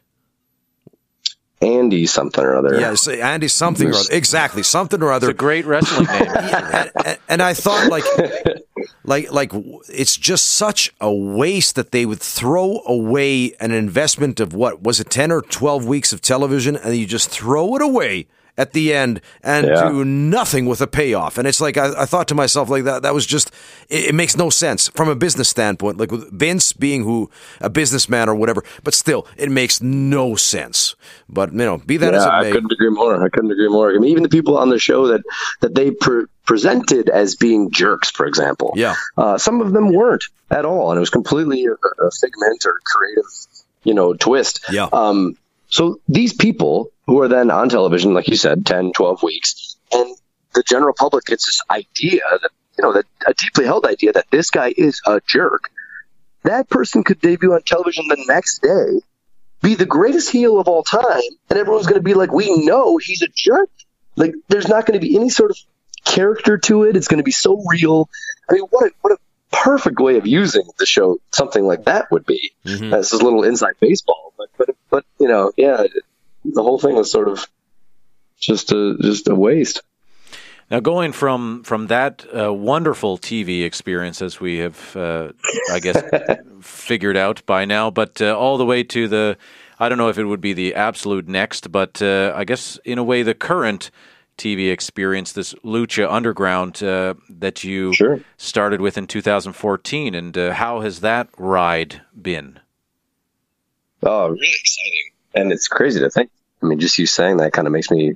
[1.61, 2.79] Andy something or other.
[2.79, 4.09] Yes, Andy something or other.
[4.13, 5.31] Exactly, something or other.
[5.31, 6.23] It's a great wrestling name.
[6.37, 8.05] and, and, and I thought like
[9.05, 9.53] Like, like
[9.89, 15.01] it's just such a waste that they would throw away an investment of what was
[15.01, 18.95] it, ten or twelve weeks of television, and you just throw it away at the
[18.95, 19.89] end and yeah.
[19.89, 21.39] do nothing with a payoff.
[21.39, 23.51] And it's like I, I, thought to myself, like that that was just
[23.89, 25.99] it, it, makes no sense from a business standpoint.
[25.99, 30.95] Like with Vince being who a businessman or whatever, but still, it makes no sense.
[31.29, 33.25] But you know, be that yeah, as it may, I couldn't agree more.
[33.25, 33.91] I couldn't agree more.
[33.91, 35.23] I mean, even the people on the show that
[35.61, 40.25] that they pre- presented as being jerks, for example, yeah, uh, some of them weren't
[40.51, 43.31] at all, and it was completely a, a figment or creative,
[43.83, 44.65] you know, twist.
[44.71, 44.89] Yeah.
[44.93, 45.37] Um,
[45.67, 50.17] so these people who are then on television, like you said, 10, 12 weeks, and
[50.55, 54.27] the general public gets this idea that, you know, that a deeply held idea that
[54.31, 55.71] this guy is a jerk.
[56.45, 59.01] That person could debut on television the next day,
[59.63, 62.99] be the greatest heel of all time, and everyone's going to be like, we know
[62.99, 63.71] he's a jerk.
[64.17, 65.57] Like, there's not going to be any sort of
[66.05, 66.97] character to it.
[66.97, 68.09] It's going to be so real.
[68.49, 69.19] I mean, what a, what a
[69.51, 72.53] perfect way of using the show something like that would be.
[72.65, 72.91] Mm-hmm.
[72.91, 75.85] This is a little inside baseball, but but but you know, yeah,
[76.45, 77.47] the whole thing was sort of
[78.39, 79.83] just a just a waste.
[80.71, 85.33] Now, going from from that uh, wonderful TV experience, as we have, uh,
[85.71, 86.03] I guess,
[86.63, 89.37] figured out by now, but uh, all the way to the,
[89.79, 92.99] I don't know if it would be the absolute next, but uh, I guess in
[92.99, 93.91] a way the current
[94.39, 98.21] TV experience, this Lucha Underground uh, that you sure.
[98.37, 102.59] started with in 2014, and uh, how has that ride been?
[104.03, 106.31] Oh, really exciting, and it's crazy to think.
[106.63, 108.15] I mean, just you saying that kind of makes me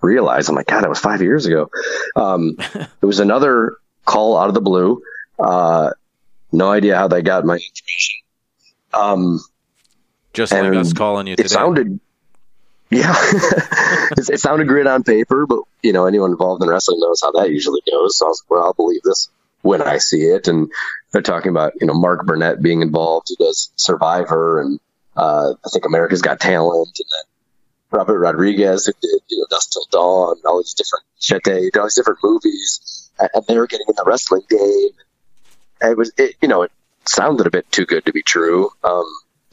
[0.00, 0.48] realize.
[0.48, 1.70] I'm like, God, that was five years ago.
[2.14, 5.02] Um, it was another call out of the blue.
[5.38, 5.90] Uh,
[6.52, 8.20] no idea how they got my information.
[8.92, 9.40] Um,
[10.32, 11.46] just like us calling you today.
[11.46, 12.00] It sounded
[12.90, 13.14] yeah,
[14.16, 17.50] it sounded great on paper, but you know anyone involved in wrestling knows how that
[17.50, 18.16] usually goes.
[18.16, 19.28] So I was like, well, I'll believe this
[19.60, 20.48] when I see it.
[20.48, 20.70] And
[21.12, 24.80] they're talking about you know Mark Burnett being involved, who does Survivor, and
[25.18, 29.72] uh, I think America's Got Talent, and then Robert Rodriguez who did you know Dusk
[29.72, 33.94] Till Dawn, all these different shit, all these different movies, and they were getting in
[33.96, 34.90] the wrestling game.
[35.80, 36.72] And it was it, you know it
[37.04, 38.70] sounded a bit too good to be true.
[38.84, 39.06] Um,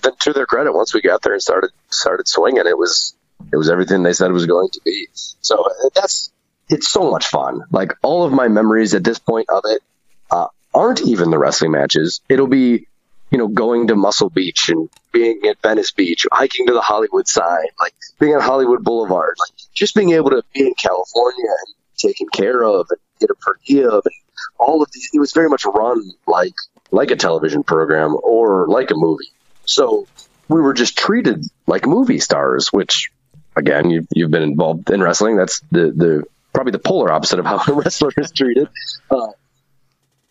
[0.04, 3.16] then to their credit, once we got there and started started swinging, it was
[3.52, 5.08] it was everything they said it was going to be.
[5.42, 6.32] So uh, that's
[6.70, 7.64] it's so much fun.
[7.72, 9.82] Like all of my memories at this point of it
[10.30, 12.22] uh, aren't even the wrestling matches.
[12.30, 12.88] It'll be
[13.36, 17.28] you know going to Muscle Beach and being at Venice Beach, hiking to the Hollywood
[17.28, 21.76] sign, like being on Hollywood Boulevard, like just being able to be in California and
[21.98, 24.16] taken care of and get a per diem and
[24.58, 25.10] all of these.
[25.14, 26.54] It was very much run like
[26.92, 29.34] like a television program or like a movie.
[29.66, 30.08] So
[30.48, 33.12] we were just treated like movie stars, which
[33.54, 35.36] again, you've, you've been involved in wrestling.
[35.36, 38.70] That's the, the probably the polar opposite of how a wrestler is treated.
[39.12, 39.28] Uh,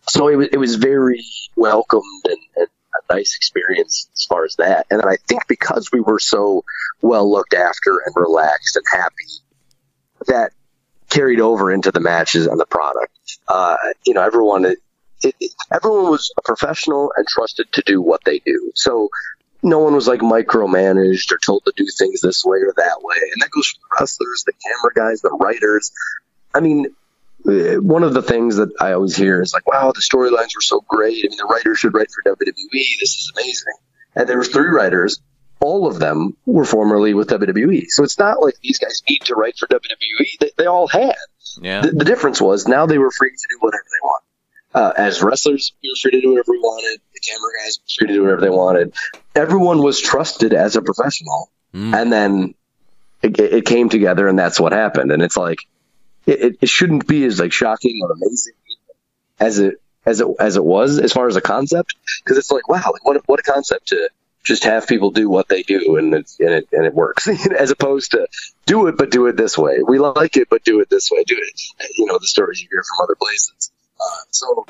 [0.09, 1.23] so it was, it was very
[1.55, 2.69] welcomed and, and,
[3.11, 4.87] nice experience as far as that.
[4.91, 6.65] And then I think because we were so
[7.03, 9.13] well looked after and relaxed and happy,
[10.27, 10.53] that
[11.11, 13.39] carried over into the matches and the product.
[13.47, 14.79] Uh, you know, everyone, it,
[15.23, 18.73] it, everyone was a professional and trusted to do what they do.
[18.75, 19.11] So
[19.63, 23.17] no one was like micromanaged or told to do things this way or that way.
[23.33, 25.93] And that goes for the wrestlers, the camera guys, the writers.
[26.55, 26.87] I mean,
[27.45, 30.81] one of the things that I always hear is like, wow, the storylines were so
[30.89, 31.25] great.
[31.25, 32.47] I mean, the writers should write for WWE.
[32.73, 33.75] This is amazing.
[34.17, 35.21] And there were three writers.
[35.61, 37.87] All of them were formerly with WWE.
[37.89, 40.39] So it's not like these guys need to write for WWE.
[40.41, 41.17] They, they all had.
[41.61, 41.83] Yeah.
[41.83, 44.23] The, the difference was now they were free to do whatever they want.
[44.75, 47.01] Uh, as wrestlers, we were free to do whatever we wanted.
[47.13, 48.95] The camera guys were free to do whatever they wanted.
[49.35, 51.95] Everyone was trusted as a professional, mm.
[51.95, 52.55] and then
[53.23, 55.13] it, it, came together, and that's what happened.
[55.13, 55.61] And it's like
[56.27, 58.55] it, it shouldn't be as like shocking or amazing
[59.41, 62.69] as it as it as it was as far as a concept, because it's like
[62.69, 64.09] wow, like what what a concept to
[64.43, 67.27] just have people do what they do and it, and it, and it works
[67.59, 68.29] as opposed to
[68.67, 71.25] do it but do it this way we like it but do it this way
[71.25, 71.61] do it
[71.97, 74.67] you know the stories you hear from other places uh, so,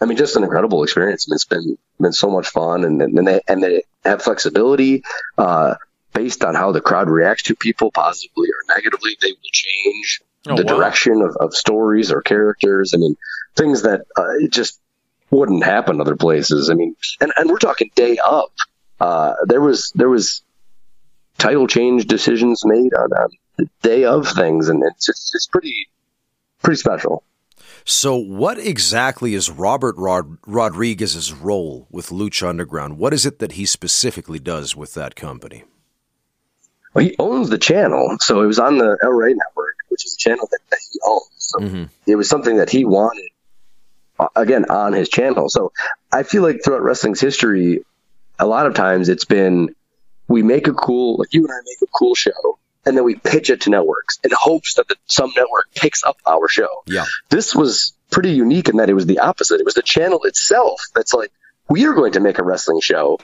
[0.00, 1.26] I mean, just an incredible experience.
[1.26, 5.02] And it's been been so much fun, and and they and they have flexibility
[5.38, 5.74] uh,
[6.12, 9.16] based on how the crowd reacts to people, positively or negatively.
[9.20, 10.76] They will change oh, the wow.
[10.76, 12.94] direction of, of stories or characters.
[12.94, 13.16] I mean,
[13.54, 14.80] things that uh, it just
[15.30, 16.70] wouldn't happen other places.
[16.70, 18.52] I mean, and and we're talking day up.
[19.00, 20.42] Uh, there was there was
[21.38, 25.88] title change decisions made on, on the day of things, and it's just, it's pretty
[26.62, 27.22] pretty special.
[27.84, 32.98] So, what exactly is Robert Rod- Rodriguez's role with Lucha Underground?
[32.98, 35.64] What is it that he specifically does with that company?
[36.92, 40.12] Well, he owns the channel, so it was on the El Rey network, which is
[40.12, 41.30] a channel that, that he owns.
[41.38, 41.84] So mm-hmm.
[42.06, 43.30] it was something that he wanted
[44.20, 45.48] uh, again on his channel.
[45.48, 45.72] So
[46.12, 47.82] I feel like throughout wrestling's history,
[48.38, 49.74] a lot of times it's been
[50.28, 53.14] we make a cool like you and I make a cool show and then we
[53.14, 56.82] pitch it to networks in hopes that the, some network picks up our show.
[56.84, 57.06] Yeah.
[57.30, 59.60] This was pretty unique in that it was the opposite.
[59.60, 61.32] It was the channel itself that's like,
[61.70, 63.18] we are going to make a wrestling show.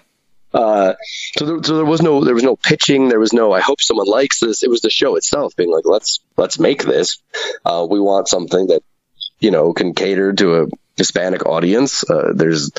[0.52, 0.94] Uh,
[1.38, 3.08] so, there, so there was no there was no pitching.
[3.08, 4.62] There was no I hope someone likes this.
[4.62, 7.18] It was the show itself being like let's let's make this.
[7.64, 8.82] Uh, we want something that
[9.40, 12.08] you know can cater to a Hispanic audience.
[12.08, 12.70] Uh, there's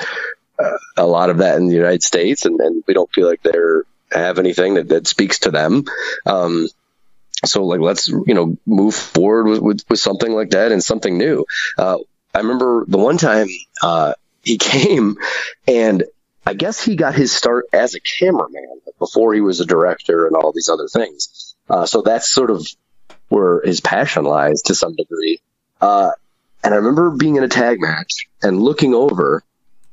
[0.59, 3.41] uh, a lot of that in the United States, and, and we don't feel like
[3.41, 5.85] they're have anything that, that speaks to them.
[6.25, 6.67] Um,
[7.45, 11.17] so like let's you know move forward with, with, with something like that and something
[11.17, 11.45] new.
[11.77, 11.97] Uh,
[12.33, 13.47] I remember the one time
[13.81, 15.17] uh, he came,
[15.67, 16.03] and
[16.45, 20.35] I guess he got his start as a cameraman before he was a director and
[20.35, 21.55] all these other things.
[21.69, 22.67] Uh, so that's sort of
[23.29, 25.39] where his passion lies to some degree.
[25.79, 26.11] Uh,
[26.63, 29.43] and I remember being in a tag match and looking over,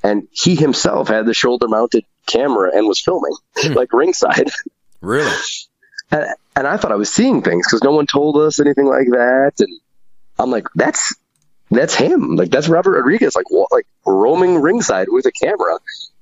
[0.03, 3.73] and he himself had the shoulder mounted camera and was filming hmm.
[3.73, 4.51] like ringside.
[5.03, 5.35] Really?
[6.11, 9.07] and, and I thought I was seeing things because no one told us anything like
[9.07, 9.53] that.
[9.59, 9.81] And
[10.39, 11.15] I'm like, that's
[11.71, 12.37] that's him.
[12.37, 13.35] Like that's Robert Rodriguez.
[13.35, 15.79] Like like roaming ringside with a camera.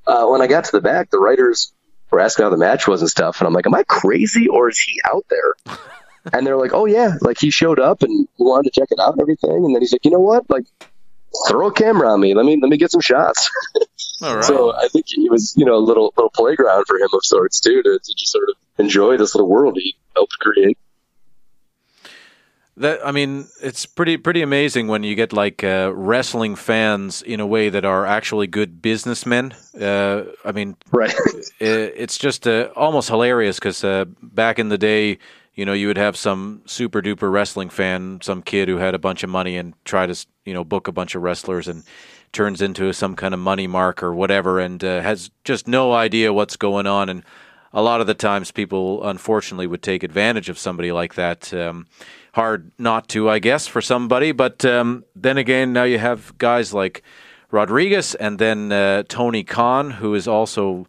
[0.09, 1.73] Uh, when I got to the back, the writers
[2.11, 4.71] were asking how the match was and stuff, and I'm like, am I crazy or
[4.71, 5.77] is he out there?
[6.33, 9.13] and they're like, oh yeah, like he showed up and wanted to check it out
[9.13, 9.51] and everything.
[9.51, 10.65] And then he's like, you know what, like
[11.49, 12.35] throw a camera on me.
[12.35, 13.51] Let me let me get some shots.
[14.43, 17.61] So I think it was you know a little little playground for him of sorts
[17.61, 20.79] too to, to just sort of enjoy this little world he helped create.
[22.79, 27.41] That I mean, it's pretty pretty amazing when you get like uh, wrestling fans in
[27.41, 29.53] a way that are actually good businessmen.
[29.81, 31.15] Uh, I mean, right?
[31.61, 35.19] It, it's just uh, almost hilarious because uh, back in the day,
[35.55, 38.99] you know, you would have some super duper wrestling fan, some kid who had a
[38.99, 41.83] bunch of money and try to you know book a bunch of wrestlers and
[42.31, 46.33] turns into some kind of money mark or whatever, and uh, has just no idea
[46.33, 47.25] what's going on and
[47.73, 51.53] a lot of the times people unfortunately would take advantage of somebody like that.
[51.53, 51.87] Um,
[52.39, 54.31] hard not to, I guess, for somebody.
[54.31, 57.03] But um, then again, now you have guys like
[57.51, 60.87] Rodriguez and then uh, Tony Khan, who is also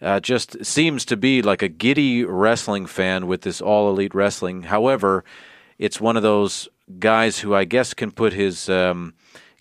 [0.00, 4.62] uh, just seems to be like a giddy wrestling fan with this all elite wrestling.
[4.62, 5.24] However,
[5.76, 6.68] it's one of those
[7.00, 9.14] guys who I guess can put his um,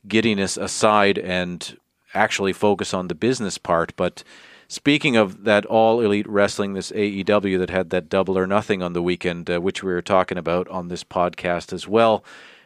[0.08, 1.75] giddiness aside and
[2.13, 3.95] actually focus on the business part.
[3.95, 4.23] But
[4.71, 8.93] Speaking of that all elite wrestling, this AEW that had that double or nothing on
[8.93, 12.23] the weekend, uh, which we were talking about on this podcast as well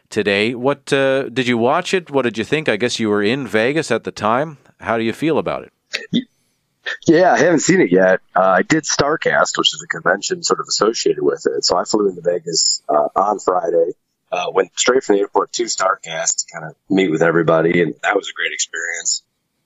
[0.08, 0.54] today.
[0.54, 2.08] What uh, did you watch it?
[2.08, 2.68] What did you think?
[2.68, 4.58] I guess you were in Vegas at the time.
[4.78, 6.28] How do you feel about it?
[7.08, 8.20] Yeah, I haven't seen it yet.
[8.36, 11.64] Uh, I did Starcast, which is a convention sort of associated with it.
[11.64, 13.94] So I flew into Vegas uh, on Friday.
[14.30, 17.94] Uh, went straight from the airport to Starcast to kind of meet with everybody, and
[18.04, 19.22] that was a great experience.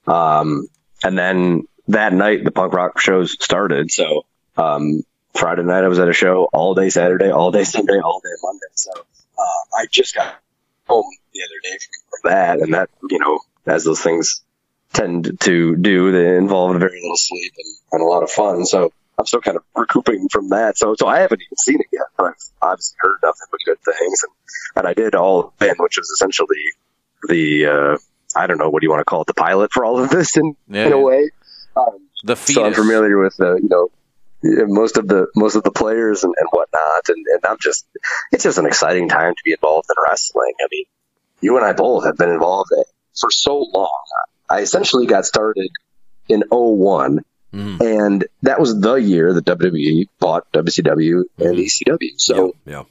[0.06, 0.68] Um,
[1.02, 3.90] and then that night the punk rock shows started.
[3.90, 4.24] So
[4.56, 5.02] um,
[5.34, 8.30] Friday night I was at a show all day Saturday, all day Sunday, all day
[8.42, 8.66] Monday.
[8.74, 10.36] So uh, I just got
[10.88, 11.78] home the other day
[12.10, 14.42] from that, and that you know as those things
[14.92, 18.64] tend to do, they involve very little sleep and, and a lot of fun.
[18.66, 20.78] So I'm still kind of recouping from that.
[20.78, 23.78] So so I haven't even seen it yet, but I've obviously heard nothing but good
[23.82, 24.32] things, and
[24.76, 26.72] and I did all in, which was essentially
[27.28, 27.98] the uh,
[28.36, 30.10] I don't know what do you want to call it, the pilot for all of
[30.10, 30.86] this in yeah.
[30.86, 31.30] in a way.
[31.88, 32.54] Um, the fetus.
[32.54, 33.90] So I'm familiar with the, you know,
[34.42, 37.86] most of the most of the players and, and whatnot, and, and I'm just,
[38.32, 40.52] it's just an exciting time to be involved in wrestling.
[40.60, 40.84] I mean,
[41.40, 42.84] you and I both have been involved in
[43.18, 44.02] for so long.
[44.48, 45.70] I essentially got started
[46.28, 47.80] in 01, mm.
[47.80, 51.92] and that was the year that WWE bought WCW and mm-hmm.
[51.92, 52.12] ECW.
[52.16, 52.82] So yeah, yeah.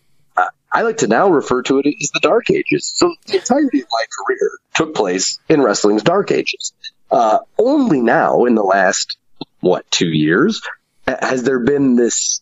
[0.72, 2.94] I like to now refer to it as the Dark Ages.
[2.96, 6.74] So the entirety of my career took place in wrestling's Dark Ages.
[7.12, 9.18] Uh, only now, in the last
[9.62, 10.62] what two years,
[11.08, 12.42] has there been this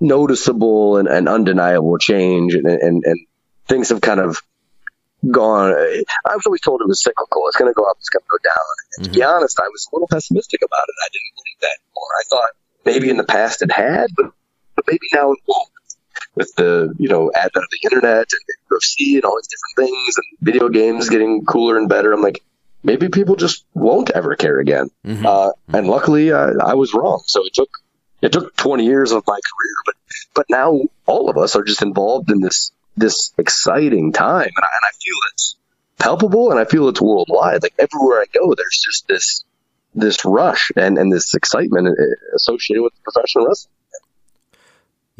[0.00, 3.26] noticeable and, and undeniable change, and, and, and
[3.68, 4.40] things have kind of
[5.28, 5.72] gone.
[5.72, 7.46] I was always told it was cyclical.
[7.48, 7.96] It's going to go up.
[7.98, 8.64] It's going to go down.
[8.96, 9.12] And mm-hmm.
[9.12, 9.36] to be mm-hmm.
[9.36, 10.94] honest, I was a little pessimistic about it.
[11.04, 12.10] I didn't believe that anymore.
[12.18, 12.50] I thought
[12.84, 14.32] maybe in the past it had, but,
[14.76, 15.68] but maybe now it won't.
[16.34, 20.16] With the you know advent of the internet and UFC and all these different things
[20.16, 22.42] and video games getting cooler and better, I'm like,
[22.82, 24.90] maybe people just won't ever care again.
[25.04, 25.26] Mm-hmm.
[25.26, 27.22] Uh, and luckily, uh, I was wrong.
[27.26, 27.70] So it took
[28.22, 29.94] it took 20 years of my career, but
[30.34, 34.72] but now all of us are just involved in this this exciting time, and I,
[34.72, 35.56] and I feel it's
[35.98, 37.62] palpable, and I feel it's worldwide.
[37.62, 39.44] Like everywhere I go, there's just this
[39.94, 43.72] this rush and and this excitement uh, associated with professional wrestling.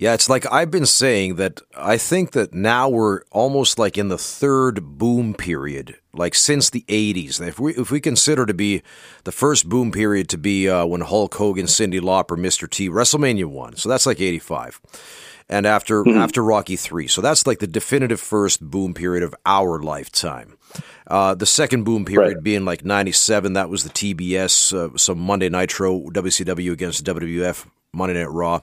[0.01, 4.09] Yeah, it's like I've been saying that I think that now we're almost like in
[4.09, 7.47] the third boom period, like since the 80s.
[7.47, 8.81] If we if we consider to be
[9.25, 12.69] the first boom period to be uh, when Hulk Hogan, Cyndi Lauper, Mr.
[12.69, 13.77] T, WrestleMania 1.
[13.77, 14.81] So that's like 85.
[15.51, 16.17] And after mm-hmm.
[16.17, 17.07] after Rocky 3.
[17.07, 20.57] So that's like the definitive first boom period of our lifetime.
[21.09, 22.43] Uh, the second boom period right.
[22.43, 28.15] being like 97, that was the TBS, uh, some Monday Nitro, WCW against WWF, Monday
[28.15, 28.61] Night Raw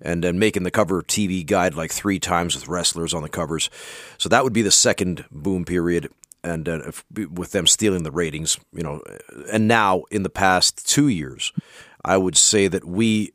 [0.00, 3.70] and then making the cover TV guide like three times with wrestlers on the covers.
[4.18, 6.10] So that would be the second boom period.
[6.42, 9.02] And uh, if, with them stealing the ratings, you know,
[9.50, 11.52] and now in the past two years,
[12.04, 13.32] I would say that we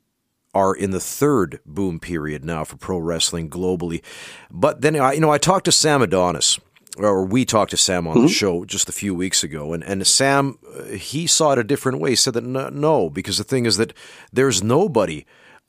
[0.54, 4.04] are in the third boom period now for pro wrestling globally.
[4.52, 6.60] But then, you know, I talked to Sam Adonis,
[6.98, 8.26] or we talked to Sam on mm-hmm.
[8.26, 11.64] the show just a few weeks ago, and, and Sam, uh, he saw it a
[11.64, 12.12] different way.
[12.12, 13.94] He said that no, because the thing is that
[14.34, 15.26] there's nobody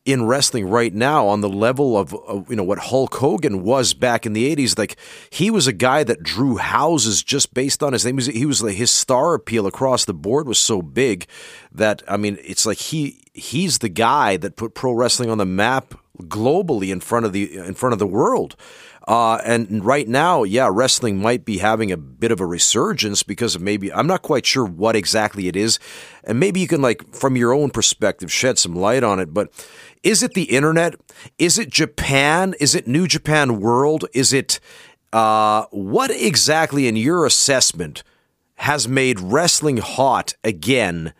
[0.07, 3.93] in wrestling right now on the level of, of, you know what Hulk Hogan was
[3.93, 4.97] back in the 80s like
[5.29, 8.77] he was a guy that drew houses just based on his name he was like
[8.77, 11.27] his star appeal across the board was so big
[11.71, 15.45] that I mean it's like he he's the guy that put pro wrestling on the
[15.45, 18.57] map globally in front of the in front of the world
[19.11, 23.57] uh, and right now, yeah, wrestling might be having a bit of a resurgence because
[23.57, 25.81] of maybe I'm not quite sure what exactly it is,
[26.23, 29.35] and maybe you can like from your own perspective shed some light on it.
[29.35, 29.51] But
[30.05, 30.95] is it the internet?
[31.39, 32.55] Is it Japan?
[32.61, 34.05] Is it New Japan World?
[34.15, 34.61] Is it
[35.13, 38.05] uh, what exactly, in your assessment,
[38.59, 41.15] has made wrestling hot again?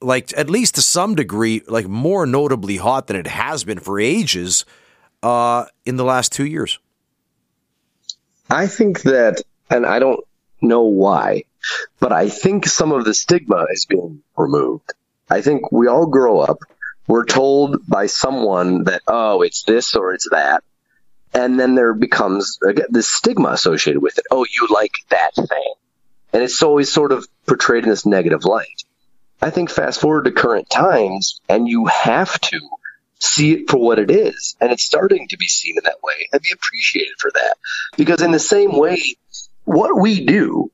[0.00, 4.00] Like at least to some degree, like more notably hot than it has been for
[4.00, 4.64] ages
[5.22, 6.78] uh, in the last two years.
[8.50, 10.24] I think that, and I don't
[10.60, 11.44] know why,
[11.98, 14.92] but I think some of the stigma is being removed.
[15.28, 16.58] I think we all grow up
[17.10, 20.62] we're told by someone that, oh, it's this or it's that.
[21.34, 22.56] And then there becomes
[22.88, 24.26] this stigma associated with it.
[24.30, 25.72] Oh, you like that thing.
[26.32, 28.84] And it's always sort of portrayed in this negative light.
[29.42, 32.60] I think fast forward to current times and you have to
[33.22, 34.56] see it for what it is.
[34.60, 37.56] And it's starting to be seen in that way and be appreciated for that.
[37.96, 39.16] Because in the same way,
[39.64, 40.70] what we do,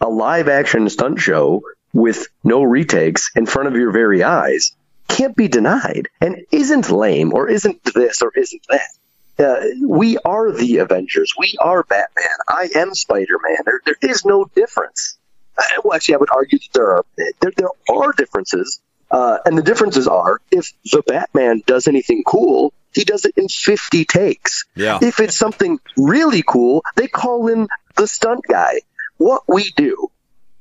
[0.00, 4.72] a live action stunt show with no retakes in front of your very eyes,
[5.08, 8.90] can't be denied and isn't lame or isn't this or isn't that.
[9.38, 11.34] Uh, we are the Avengers.
[11.38, 12.26] We are Batman.
[12.48, 13.56] I am Spider Man.
[13.64, 15.18] There, there is no difference.
[15.56, 17.04] Uh, well, actually, I would argue that there are
[17.40, 18.80] there, there are differences,
[19.10, 23.48] uh, and the differences are if the Batman does anything cool, he does it in
[23.48, 24.64] 50 takes.
[24.74, 24.98] Yeah.
[25.02, 28.80] If it's something really cool, they call in the stunt guy.
[29.16, 30.10] What we do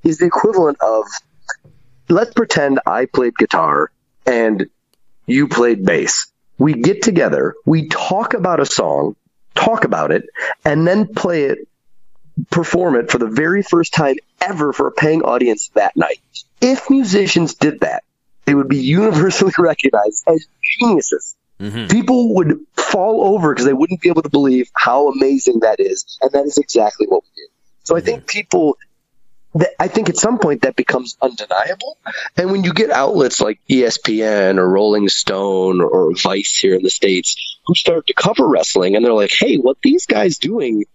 [0.03, 1.05] is the equivalent of
[2.07, 3.91] let's pretend I played guitar
[4.25, 4.69] and
[5.25, 6.31] you played bass.
[6.57, 9.15] We get together, we talk about a song,
[9.55, 10.25] talk about it,
[10.65, 11.67] and then play it,
[12.49, 16.19] perform it for the very first time ever for a paying audience that night.
[16.59, 18.03] If musicians did that,
[18.49, 20.47] they would be universally recognized as
[20.79, 21.35] geniuses.
[21.59, 21.87] Mm-hmm.
[21.87, 26.17] People would fall over because they wouldn't be able to believe how amazing that is.
[26.21, 27.49] And that is exactly what we did.
[27.83, 28.01] So mm-hmm.
[28.01, 28.77] I think people
[29.79, 31.97] I think at some point that becomes undeniable.
[32.37, 36.89] And when you get outlets like ESPN or Rolling Stone or Vice here in the
[36.89, 40.85] States who start to cover wrestling and they're like, hey, what these guys doing,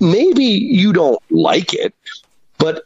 [0.00, 1.94] maybe you don't like it,
[2.58, 2.84] but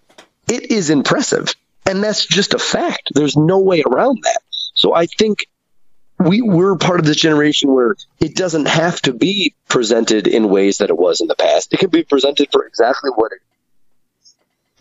[0.49, 1.53] it is impressive.
[1.87, 3.11] And that's just a fact.
[3.15, 4.41] There's no way around that.
[4.75, 5.47] So I think
[6.19, 10.79] we, we're part of this generation where it doesn't have to be presented in ways
[10.79, 11.73] that it was in the past.
[11.73, 13.41] It can be presented for exactly what it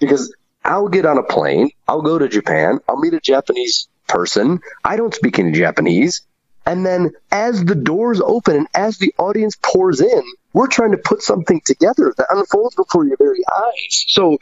[0.02, 0.36] because
[0.66, 4.60] I'll get on a plane, I'll go to Japan, I'll meet a Japanese person.
[4.84, 6.22] I don't speak any Japanese.
[6.66, 10.24] And then as the doors open and as the audience pours in,
[10.54, 14.06] we're trying to put something together that unfolds before your very eyes.
[14.10, 14.38] So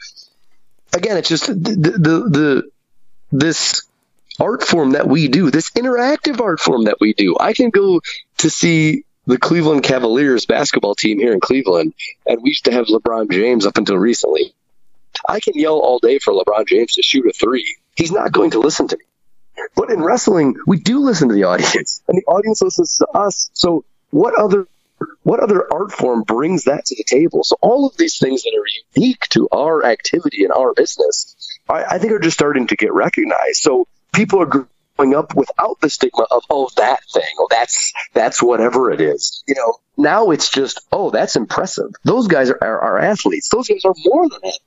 [0.92, 1.90] again, it's just the, the,
[2.28, 2.70] the
[3.32, 3.82] this
[4.40, 7.36] art form that we do, this interactive art form that we do.
[7.38, 8.00] I can go
[8.38, 11.94] to see the Cleveland Cavaliers basketball team here in Cleveland,
[12.26, 14.54] and we used to have LeBron James up until recently.
[15.28, 17.76] I can yell all day for LeBron James to shoot a three.
[17.94, 19.04] He's not going to listen to me.
[19.76, 23.50] But in wrestling, we do listen to the audience, and the audience listens to us.
[23.52, 24.66] So what other
[25.22, 27.44] what other art form brings that to the table?
[27.44, 31.36] So all of these things that are unique to our activity and our business,
[31.68, 33.62] I, I think are just starting to get recognized.
[33.62, 38.42] So people are growing up without the stigma of oh that thing, oh that's that's
[38.42, 39.42] whatever it is.
[39.46, 41.90] You know, now it's just oh that's impressive.
[42.04, 43.48] Those guys are, are, are athletes.
[43.48, 44.58] Those guys are more than that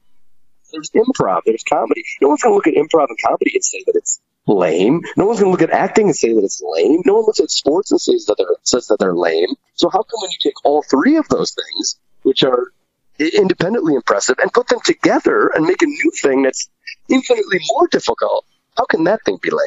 [0.73, 2.03] there's improv, there's comedy.
[2.19, 5.01] No one's going to look at improv and comedy and say that it's lame.
[5.17, 7.01] No one's going to look at acting and say that it's lame.
[7.05, 9.55] No one looks at sports and says that they're says that they're lame.
[9.75, 12.71] So how come when you take all three of those things, which are
[13.19, 16.69] independently impressive, and put them together and make a new thing that's
[17.09, 18.45] infinitely more difficult,
[18.77, 19.59] how can that thing be lame?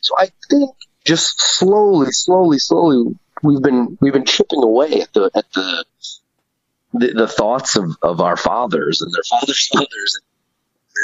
[0.00, 0.70] So I think
[1.04, 5.84] just slowly, slowly, slowly, we've been we've been chipping away at the at the
[6.94, 10.20] the, the thoughts of, of our fathers and their fathers' fathers.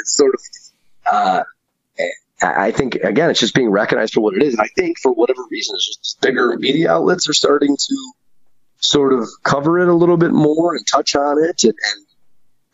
[0.01, 0.41] It's sort of
[1.11, 1.43] uh,
[2.43, 4.53] I think again, it's just being recognized for what it is.
[4.53, 8.13] And I think for whatever reason, it's just bigger media outlets are starting to
[8.79, 11.73] sort of cover it a little bit more and touch on it, and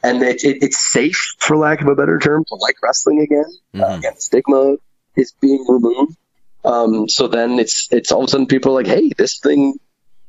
[0.04, 3.22] and, and it, it, it's safe, for lack of a better term, to like wrestling
[3.22, 3.46] again.
[3.76, 3.82] Mm-hmm.
[3.84, 4.76] Uh, again, the stigma
[5.16, 6.18] is being removed.
[6.66, 9.80] Um, so then it's it's all of a sudden people are like, hey, this thing,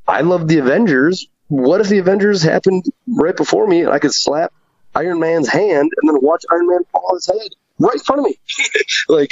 [0.06, 1.26] I love the Avengers.
[1.48, 4.52] What if the Avengers happened right before me and I could slap
[4.94, 7.50] Iron Man's hand and then watch Iron Man fall on his head?
[7.80, 8.38] Right in front of me.
[9.08, 9.30] like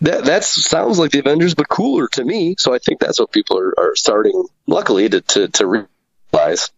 [0.00, 2.56] that that sounds like the Avengers, but cooler to me.
[2.58, 5.88] So I think that's what people are, are starting, luckily, to, to, to
[6.32, 6.70] realize.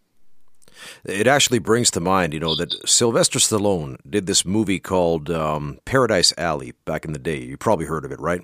[1.04, 5.78] It actually brings to mind, you know, that Sylvester Stallone did this movie called um,
[5.84, 7.40] Paradise Alley back in the day.
[7.40, 8.42] You probably heard of it, right?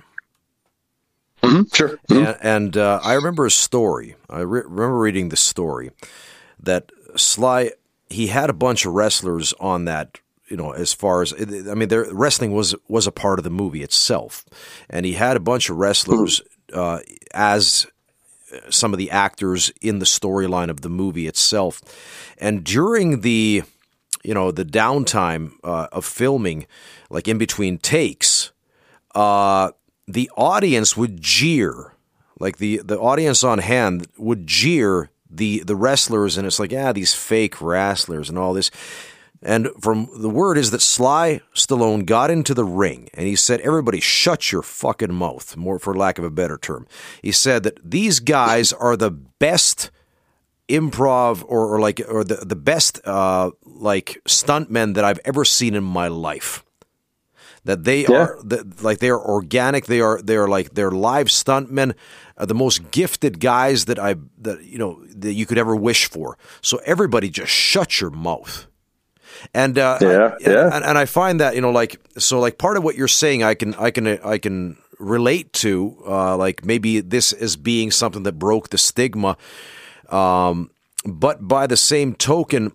[1.43, 1.99] Mm-hmm, sure.
[2.09, 2.14] Mm-hmm.
[2.14, 4.14] And, and uh, I remember a story.
[4.30, 5.91] I re- remember reading the story
[6.61, 7.72] that Sly
[8.09, 10.18] he had a bunch of wrestlers on that
[10.53, 13.50] you know, as far as I mean, there wrestling was was a part of the
[13.50, 14.44] movie itself,
[14.90, 16.42] and he had a bunch of wrestlers
[16.74, 16.98] uh,
[17.32, 17.86] as
[18.68, 21.80] some of the actors in the storyline of the movie itself,
[22.36, 23.62] and during the
[24.22, 26.66] you know the downtime uh, of filming,
[27.09, 28.53] like in between takes,
[29.14, 29.70] uh,
[30.07, 31.94] the audience would jeer,
[32.38, 36.92] like the the audience on hand would jeer the the wrestlers, and it's like, yeah,
[36.92, 38.70] these fake wrestlers and all this.
[39.43, 43.61] And from the word is that Sly Stallone got into the ring and he said,
[43.61, 46.86] Everybody shut your fucking mouth, more for lack of a better term.
[47.22, 49.90] He said that these guys are the best
[50.68, 55.74] improv or, or like or the, the best uh, like stuntmen that I've ever seen
[55.74, 56.64] in my life.
[57.64, 58.16] That they yeah.
[58.16, 61.95] are that, like they are organic, they are they are like they're live stuntmen,
[62.36, 66.09] uh, the most gifted guys that I that you know that you could ever wish
[66.09, 66.38] for.
[66.61, 68.66] So everybody just shut your mouth.
[69.55, 70.70] And uh, yeah, I, yeah.
[70.74, 73.43] And, and I find that you know, like, so, like, part of what you're saying,
[73.43, 78.22] I can, I can, I can relate to, uh, like, maybe this as being something
[78.22, 79.37] that broke the stigma.
[80.09, 80.70] Um,
[81.05, 82.72] but by the same token,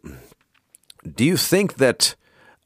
[1.16, 2.16] do you think that?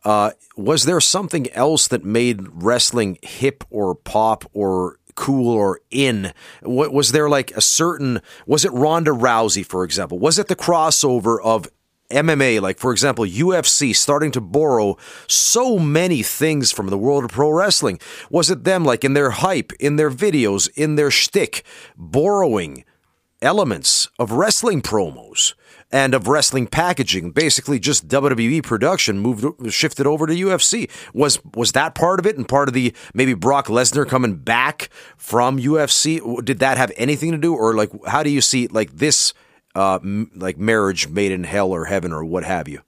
[0.04, 6.34] Uh, was there something else that made wrestling hip or pop or cool or in?
[6.64, 8.20] What was there like a certain?
[8.48, 10.18] Was it Ronda Rousey, for example?
[10.18, 11.68] Was it the crossover of
[12.12, 14.98] MMA, like for example, UFC starting to borrow
[15.28, 18.00] so many things from the world of pro wrestling?
[18.30, 21.64] Was it them, like in their hype, in their videos, in their shtick,
[21.98, 22.84] borrowing
[23.42, 25.56] elements of wrestling promos
[25.92, 27.32] and of wrestling packaging?
[27.32, 30.90] Basically, just WWE production moved shifted over to UFC.
[31.14, 34.90] Was was that part of it, and part of the maybe Brock Lesnar coming back
[35.18, 36.44] from UFC?
[36.46, 39.34] Did that have anything to do, or like how do you see like this?
[39.76, 42.82] Uh, m- like marriage made in hell or heaven or what have you?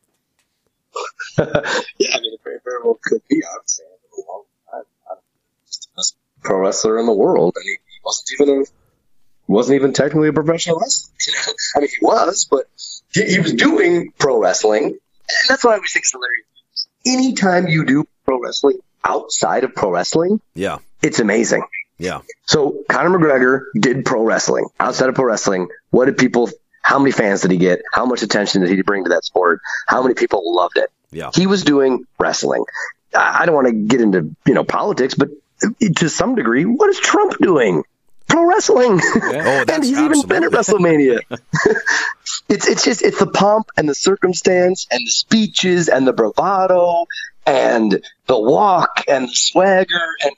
[1.37, 3.41] yeah, I mean, it very, very well could be.
[3.43, 3.83] I would say,
[4.71, 5.17] I, I'm
[5.65, 8.65] just the best pro wrestler in the world, and he, he wasn't even a
[9.47, 11.13] wasn't even technically a professional wrestler.
[11.75, 12.65] I mean, he was, but
[13.11, 16.87] he, he, was doing pro wrestling, and that's what I always think is hilarious.
[17.05, 21.63] Anytime you do pro wrestling outside of pro wrestling, yeah, it's amazing.
[21.97, 22.21] Yeah.
[22.45, 24.67] So Conor McGregor did pro wrestling.
[24.79, 26.49] Outside of pro wrestling, what did people
[26.83, 27.81] how many fans did he get?
[27.91, 29.61] How much attention did he bring to that sport?
[29.87, 30.91] How many people loved it?
[31.11, 31.31] Yeah.
[31.33, 32.65] He was doing wrestling.
[33.15, 35.29] I don't want to get into, you know, politics, but
[35.97, 37.83] to some degree, what is Trump doing?
[38.27, 38.99] Pro wrestling.
[38.99, 39.21] Yeah.
[39.43, 40.17] Oh, and he's absolutely.
[40.17, 41.19] even been at WrestleMania.
[42.49, 47.05] it's it's just it's the pomp and the circumstance and the speeches and the bravado
[47.45, 50.33] and the walk and the swagger and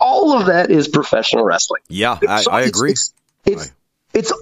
[0.00, 1.82] all of that is professional wrestling.
[1.88, 2.92] Yeah, I, so I agree.
[2.92, 3.12] It's,
[3.46, 3.72] it's, it's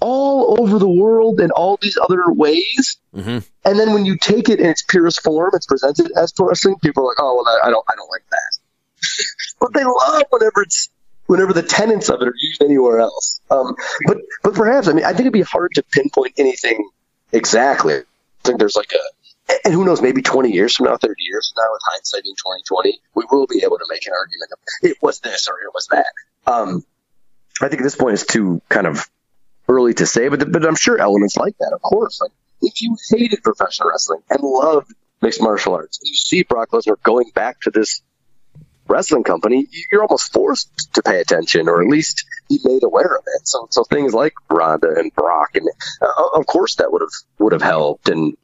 [0.01, 2.97] all over the world in all these other ways.
[3.15, 3.39] Mm-hmm.
[3.65, 6.77] And then when you take it in its purest form, it's presented as pro wrestling.
[6.81, 8.57] People are like, "Oh, well, I don't, I don't like that."
[9.59, 10.89] but they love whenever it's
[11.25, 13.41] whenever the tenets of it are used anywhere else.
[13.49, 16.89] Um, but but perhaps I mean I think it'd be hard to pinpoint anything
[17.31, 17.95] exactly.
[17.95, 18.03] I
[18.43, 19.03] think there's like a
[19.65, 22.35] and who knows, maybe 20 years from now, 30 years from now, with hindsight being
[22.35, 25.71] 2020, we will be able to make an argument of it was this or it
[25.73, 26.13] was that.
[26.47, 26.83] Um,
[27.61, 29.07] I think at this point it's too kind of
[29.67, 32.19] early to say, but but I'm sure elements like that, of course.
[32.21, 37.01] Like if you hated professional wrestling and loved mixed martial arts, you see Brock Lesnar
[37.03, 38.01] going back to this
[38.87, 43.23] wrestling company, you're almost forced to pay attention or at least be made aware of
[43.35, 43.47] it.
[43.47, 45.67] So, so things like Ronda and Brock, and
[46.01, 48.09] uh, of course that would have would have helped.
[48.09, 48.35] And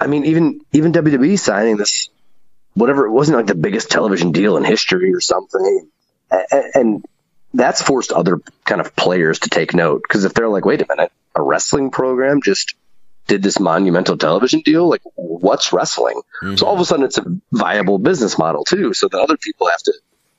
[0.00, 2.08] I mean, even even WWE signing this,
[2.74, 5.88] whatever it wasn't like the biggest television deal in history or something,
[6.30, 7.04] and, and
[7.54, 10.86] that's forced other kind of players to take note because if they're like, wait a
[10.88, 12.74] minute, a wrestling program just
[13.26, 14.88] did this monumental television deal.
[14.88, 16.20] Like, what's wrestling?
[16.42, 16.56] Mm-hmm.
[16.56, 18.94] So all of a sudden, it's a viable business model too.
[18.94, 19.92] So that other people have to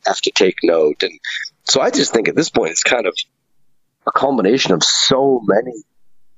[0.06, 1.04] have to take note.
[1.04, 1.20] And
[1.64, 3.16] so I just think at this point, it's kind of
[4.06, 5.84] a culmination of so many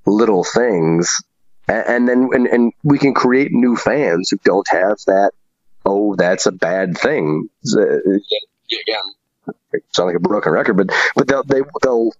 [0.05, 1.21] little things,
[1.67, 5.31] and, and then and, and we can create new fans who don't have that.
[5.85, 7.49] Oh, that's a bad thing.
[7.63, 8.21] Again,
[9.91, 12.13] sound like a broken record, but but they'll they, will they will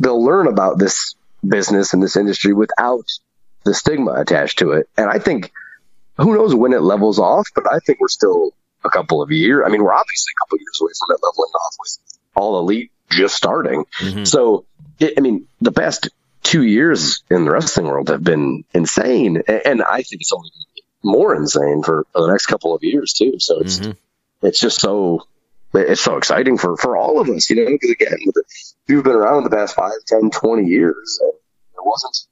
[0.00, 1.14] they'll learn about this
[1.46, 3.04] business and this industry without
[3.64, 4.88] the stigma attached to it.
[4.96, 5.52] And I think
[6.16, 8.50] who knows when it levels off, but I think we're still
[8.84, 9.64] a couple of years.
[9.66, 11.98] I mean, we're obviously a couple of years away from it leveling off with
[12.34, 13.84] all elite just starting.
[14.00, 14.24] Mm-hmm.
[14.24, 14.66] So,
[14.98, 16.10] it, I mean, the past
[16.42, 20.50] two years in the wrestling world have been insane, and I think it's only
[21.02, 23.38] more insane for, for the next couple of years too.
[23.38, 24.46] So it's mm-hmm.
[24.46, 25.26] it's just so
[25.74, 27.70] it's so exciting for for all of us, you know.
[27.70, 28.18] Because again,
[28.86, 32.26] you've been around the past five, ten, twenty years, it wasn't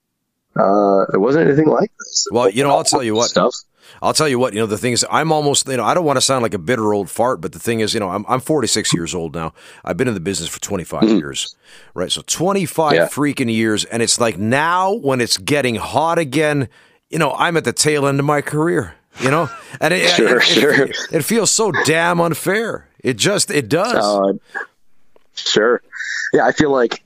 [0.56, 2.28] uh, it wasn't anything like this.
[2.30, 3.30] Well, you know, I'll tell you what.
[3.30, 3.54] Stuff.
[4.00, 4.52] I'll tell you what.
[4.52, 5.66] You know, the thing is, I'm almost.
[5.66, 7.80] You know, I don't want to sound like a bitter old fart, but the thing
[7.80, 9.54] is, you know, I'm I'm 46 years old now.
[9.84, 11.16] I've been in the business for 25 mm-hmm.
[11.18, 11.56] years,
[11.94, 12.12] right?
[12.12, 13.06] So 25 yeah.
[13.06, 16.68] freaking years, and it's like now when it's getting hot again.
[17.08, 18.94] You know, I'm at the tail end of my career.
[19.20, 19.50] You know,
[19.80, 20.84] and it, sure, it, sure.
[20.84, 22.88] It, it, feels so damn unfair.
[23.00, 23.94] It just it does.
[23.94, 24.32] Uh,
[25.34, 25.82] sure.
[26.32, 27.02] Yeah, I feel like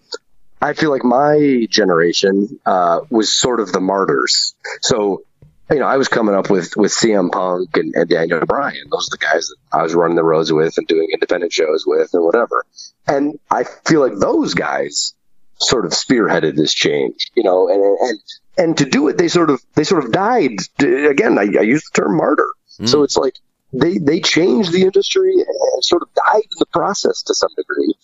[0.61, 4.55] I feel like my generation uh, was sort of the martyrs.
[4.81, 5.25] So,
[5.71, 8.87] you know, I was coming up with, with CM Punk and, and Daniel Bryan.
[8.91, 11.85] Those are the guys that I was running the roads with and doing independent shows
[11.87, 12.65] with and whatever.
[13.07, 15.15] And I feel like those guys
[15.59, 18.21] sort of spearheaded this change, you know, and, and,
[18.59, 20.53] and to do it, they sort of, they sort of died.
[20.79, 22.49] Again, I, I use the term martyr.
[22.81, 22.89] Mm.
[22.89, 23.35] So it's like
[23.73, 27.95] they, they changed the industry and sort of died in the process to some degree.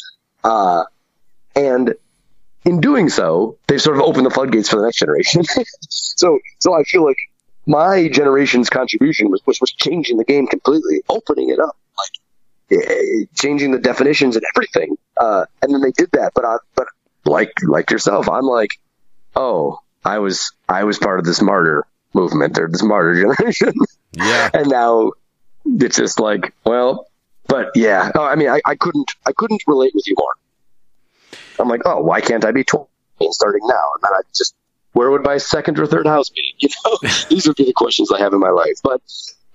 [0.44, 0.84] Uh,
[1.54, 1.94] and
[2.64, 5.42] in doing so, they've sort of opened the floodgates for the next generation.
[5.88, 7.16] so, so I feel like
[7.66, 13.24] my generation's contribution was, was, was changing the game completely, opening it up, like eh,
[13.34, 14.96] changing the definitions and everything.
[15.16, 16.86] Uh, and then they did that, but I, but
[17.24, 18.70] like like yourself, I'm like,
[19.36, 23.74] oh, I was I was part of this martyr movement or this martyr generation.
[24.12, 24.50] Yeah.
[24.52, 25.12] and now
[25.64, 27.06] it's just like, well,
[27.46, 30.34] but yeah, oh, I mean, I, I couldn't I couldn't relate with you more.
[31.58, 32.86] I'm like, oh, why can't I be 20
[33.30, 33.90] starting now?
[33.94, 34.54] And then I just,
[34.92, 36.54] where would my second or third house be?
[36.58, 36.98] You know,
[37.28, 38.78] these would be the questions I have in my life.
[38.82, 39.00] But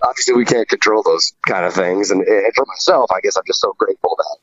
[0.01, 2.11] obviously, we can't control those kind of things.
[2.11, 4.38] And, and for myself, I guess I'm just so grateful that,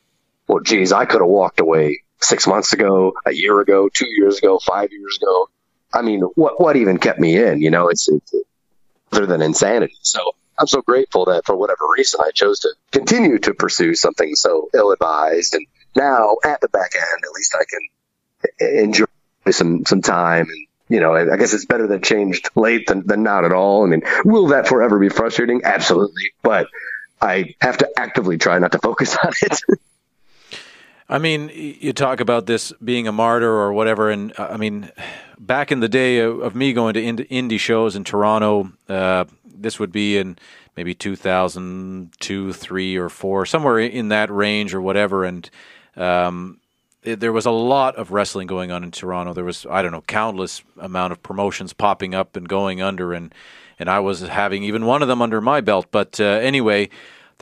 [0.48, 4.38] well, geez, I could have walked away six months ago, a year ago, two years
[4.38, 5.48] ago, five years ago.
[5.92, 7.60] I mean, what what even kept me in?
[7.60, 8.34] You know, it's, it's
[9.12, 9.96] other than insanity.
[10.02, 10.20] So
[10.58, 14.70] I'm so grateful that for whatever reason I chose to continue to pursue something so
[14.74, 19.04] ill advised and now at the back end, at least I can enjoy
[19.50, 23.22] some some time and you know, I guess it's better that changed late than, than
[23.22, 23.84] not at all.
[23.84, 25.62] I mean, will that forever be frustrating?
[25.64, 26.32] Absolutely.
[26.42, 26.68] But
[27.22, 29.60] I have to actively try not to focus on it.
[31.08, 34.90] I mean, you talk about this being a martyr or whatever, and uh, I mean,
[35.38, 39.92] back in the day of, me going to indie shows in Toronto, uh, this would
[39.92, 40.38] be in
[40.76, 45.50] maybe 2002, three, or four, somewhere in that range or whatever, and
[45.96, 46.60] um,
[47.02, 49.34] it, there was a lot of wrestling going on in Toronto.
[49.34, 53.32] There was I don't know countless amount of promotions popping up and going under, and
[53.78, 55.86] and I was having even one of them under my belt.
[55.90, 56.88] But uh, anyway,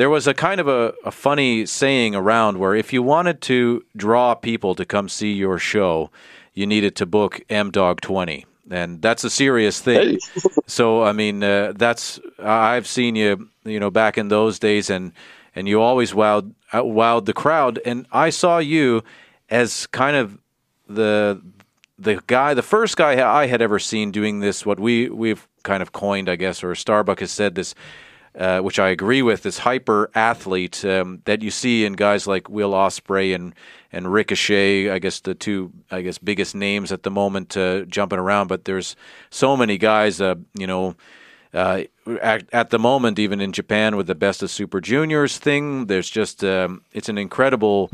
[0.03, 3.85] there was a kind of a, a funny saying around where if you wanted to
[3.97, 6.11] draw people to come see your show,
[6.55, 10.19] you needed to book M-Dogg twenty and that's a serious thing.
[10.67, 15.13] so I mean, uh, that's I've seen you, you know, back in those days, and
[15.55, 17.79] and you always wowed uh, wowed the crowd.
[17.87, 19.05] And I saw you
[19.51, 20.37] as kind of
[20.89, 21.41] the
[21.97, 24.67] the guy, the first guy I had ever seen doing this.
[24.67, 27.77] What we we've kind of coined, I guess, or Starbuck has said this.
[28.35, 32.49] Uh, which I agree with, this hyper athlete um, that you see in guys like
[32.49, 33.55] Will Ospreay and
[33.93, 34.89] and Ricochet.
[34.89, 38.49] I guess the two, I guess, biggest names at the moment uh, jumping around.
[38.49, 38.97] But there's
[39.29, 40.97] so many guys, uh, you know,
[41.53, 41.83] uh,
[42.23, 46.09] at, at, the moment, even in Japan with the best of Super Juniors thing, there's
[46.09, 47.91] just um, it's an incredible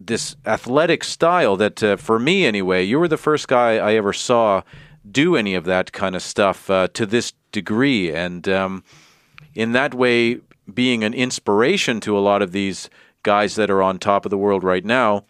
[0.00, 4.12] this athletic style that uh, for me anyway, you were the first guy I ever
[4.12, 4.62] saw
[5.10, 8.84] do any of that kind of stuff uh, to this degree, and um,
[9.58, 10.38] in that way,
[10.72, 12.88] being an inspiration to a lot of these
[13.24, 15.24] guys that are on top of the world right now.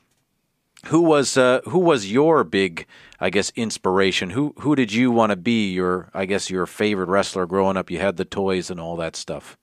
[0.89, 2.87] Who was uh, who was your big,
[3.18, 4.31] I guess, inspiration?
[4.31, 5.72] Who who did you want to be?
[5.72, 7.91] Your I guess your favorite wrestler growing up.
[7.91, 9.57] You had the toys and all that stuff.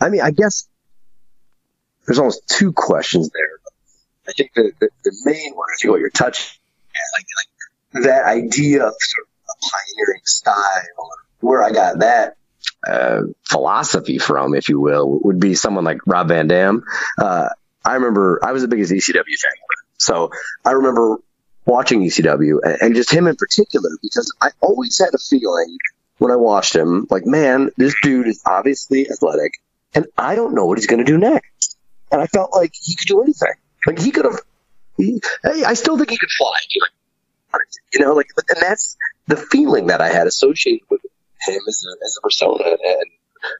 [0.00, 0.66] I mean, I guess
[2.06, 3.58] there's almost two questions there.
[4.26, 6.58] I think the, the, the main one is what you're touching,
[7.16, 7.26] like,
[7.94, 11.10] like that idea of sort of a pioneering style,
[11.40, 12.38] where I got that
[12.86, 16.84] uh, philosophy from, if you will, would be someone like Rob Van Dam.
[17.18, 17.48] Uh,
[17.84, 19.52] I remember I was the biggest ECW fan,
[19.96, 20.30] so
[20.64, 21.18] I remember
[21.64, 25.78] watching ECW and, and just him in particular because I always had a feeling
[26.18, 29.52] when I watched him, like, man, this dude is obviously athletic,
[29.94, 31.76] and I don't know what he's going to do next.
[32.10, 33.52] And I felt like he could do anything.
[33.86, 34.40] Like he could have.
[34.96, 36.54] He, I still think he could fly.
[37.92, 38.96] You know, like, and that's
[39.26, 41.00] the feeling that I had associated with
[41.46, 43.10] him as a, as a persona, and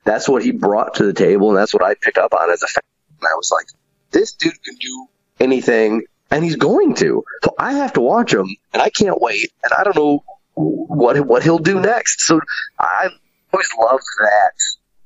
[0.05, 2.63] that's what he brought to the table, and that's what I picked up on as
[2.63, 2.83] a fan.
[3.21, 3.67] And I was like,
[4.11, 5.07] this dude can do
[5.41, 7.25] anything, and he's going to.
[7.45, 10.25] So I have to watch him, and I can't wait, and I don't know
[10.55, 12.23] what what he'll do next.
[12.23, 12.41] So
[12.79, 13.09] I
[13.53, 14.53] always loved that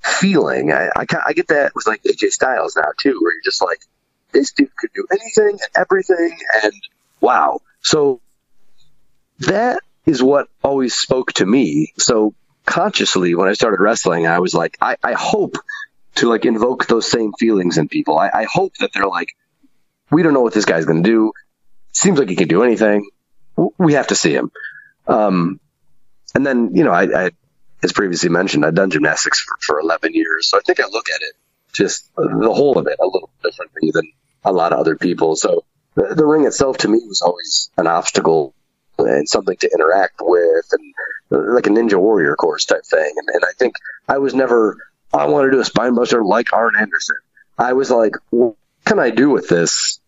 [0.03, 0.73] feeling.
[0.73, 3.81] I, I, I get that with like AJ Styles now too, where you're just like,
[4.33, 6.73] this dude could do anything and everything, and
[7.21, 7.61] wow.
[7.81, 8.21] So
[9.41, 11.93] that is what always spoke to me.
[11.99, 15.57] So consciously, when I started wrestling, I was like, I, I hope
[16.17, 18.19] to like invoke those same feelings in people.
[18.19, 19.29] I, I hope that they're like,
[20.11, 21.33] we don't know what this guy's going to do.
[21.93, 23.09] Seems like he can do anything.
[23.79, 24.51] We have to see him.
[25.07, 25.61] Um,
[26.35, 27.31] and then, you know, I, I,
[27.83, 30.49] as previously mentioned, I've done gymnastics for, for 11 years.
[30.49, 31.35] So I think I look at it
[31.73, 34.13] just the whole of it a little differently than
[34.45, 35.37] a lot of other people.
[35.37, 38.55] So the, the ring itself to me was always an obstacle
[38.99, 40.95] and something to interact with and
[41.33, 43.13] like a ninja warrior course type thing.
[43.17, 43.77] And, and I think
[44.09, 44.77] I was never,
[45.13, 47.17] I want to do a spine buster like Arn Anderson.
[47.59, 50.01] I was like, what can I do with this?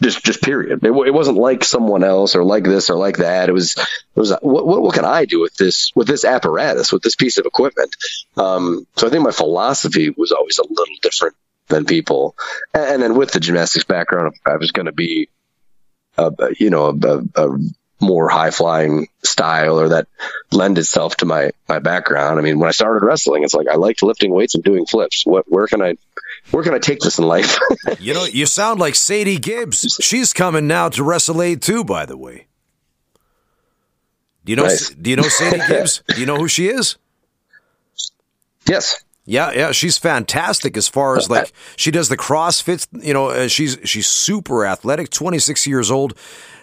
[0.00, 0.84] Just, just period.
[0.84, 3.48] It, it wasn't like someone else or like this or like that.
[3.48, 6.92] It was, it was, what, what, what can I do with this, with this apparatus,
[6.92, 7.94] with this piece of equipment?
[8.36, 11.34] Um, so I think my philosophy was always a little different
[11.66, 12.36] than people.
[12.72, 15.30] And, and then with the gymnastics background, I was going to be,
[16.16, 17.58] a, you know, a, a,
[18.00, 20.06] more high flying style or that
[20.52, 22.38] lend itself to my my background.
[22.38, 25.24] I mean, when I started wrestling, it's like I liked lifting weights and doing flips.
[25.26, 25.96] What where can I
[26.50, 27.58] where can I take this in life?
[28.00, 29.98] you know, you sound like Sadie Gibbs.
[30.00, 32.46] She's coming now to Wrestle Aid too, by the way.
[34.44, 34.90] Do you know nice.
[34.90, 36.02] do you know Sadie Gibbs?
[36.08, 36.96] do you know who she is?
[38.66, 39.02] Yes.
[39.30, 42.86] Yeah, yeah, she's fantastic as far as like she does the CrossFit.
[43.04, 46.14] You know, uh, she's she's super athletic, twenty six years old,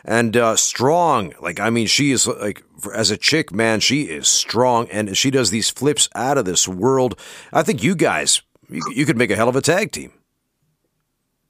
[0.06, 1.34] and uh, strong.
[1.42, 5.32] Like I mean, she is like as a chick, man, she is strong, and she
[5.32, 7.20] does these flips out of this world.
[7.52, 10.14] I think you guys, you, you could make a hell of a tag team.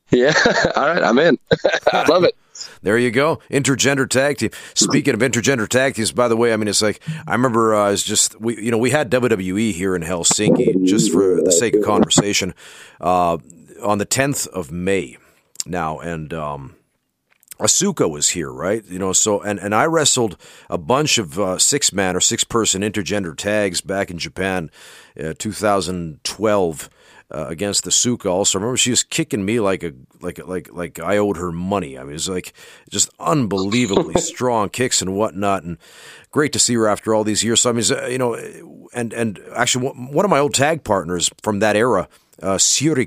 [0.10, 0.34] Yeah,
[0.76, 1.38] all right, I'm in.
[1.94, 2.36] I love it.
[2.82, 4.52] There you go, intergender tag team.
[4.74, 7.92] Speaking of intergender tag teams, by the way, I mean it's like I remember uh,
[7.92, 11.76] it's just we you know we had WWE here in Helsinki just for the sake
[11.76, 12.54] of conversation
[13.02, 13.38] uh,
[13.84, 15.18] on the 10th of May
[15.66, 16.75] now, and um,
[17.60, 18.84] Asuka was here, right?
[18.86, 20.38] You know, so and and I wrestled
[20.70, 24.70] a bunch of uh, six man or six person intergender tags back in Japan,
[25.22, 26.90] uh, 2012.
[27.32, 28.30] Uh, against the Suka.
[28.30, 31.52] Also, I remember she was kicking me like a like like like I owed her
[31.52, 31.98] money.
[31.98, 32.54] I mean, it was like
[32.92, 35.80] just unbelievably strong kicks and whatnot, and
[36.30, 37.62] great to see her after all these years.
[37.62, 38.36] So I mean, you know,
[38.94, 42.08] and and actually one of my old tag partners from that era
[42.42, 42.58] uh,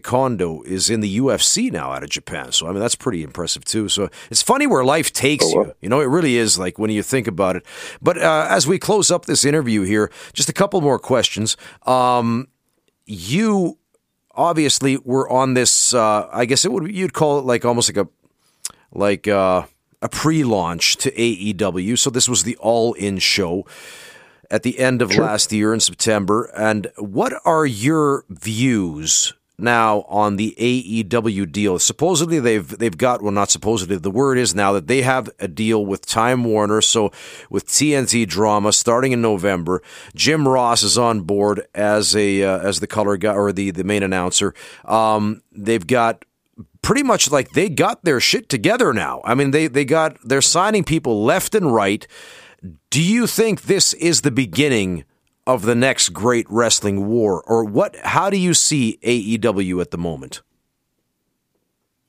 [0.02, 2.52] Kondo is in the UFC now out of Japan.
[2.52, 3.88] So, I mean, that's pretty impressive, too.
[3.88, 5.74] So, it's funny where life takes oh, you.
[5.82, 7.64] You know, it really is like when you think about it.
[8.00, 11.56] But uh, as we close up this interview here, just a couple more questions.
[11.86, 12.48] Um,
[13.06, 13.78] you
[14.34, 18.06] obviously were on this, uh, I guess it would, you'd call it like almost like
[18.06, 18.08] a,
[18.92, 19.64] like uh,
[20.00, 21.98] a pre launch to AEW.
[21.98, 23.66] So, this was the all in show
[24.50, 25.24] at the end of sure.
[25.24, 26.50] last year in September.
[26.56, 31.78] And what are your views now on the AEW deal?
[31.78, 35.48] Supposedly they've they've got well not supposedly the word is now that they have a
[35.48, 36.80] deal with Time Warner.
[36.80, 37.12] So
[37.50, 39.82] with TNT drama starting in November,
[40.14, 43.84] Jim Ross is on board as a uh, as the color guy or the the
[43.84, 44.54] main announcer.
[44.84, 46.24] Um, they've got
[46.82, 49.20] pretty much like they got their shit together now.
[49.24, 52.06] I mean, they they got they're signing people left and right.
[52.90, 55.04] Do you think this is the beginning
[55.46, 57.96] of the next great wrestling war, or what?
[57.96, 60.42] How do you see AEW at the moment?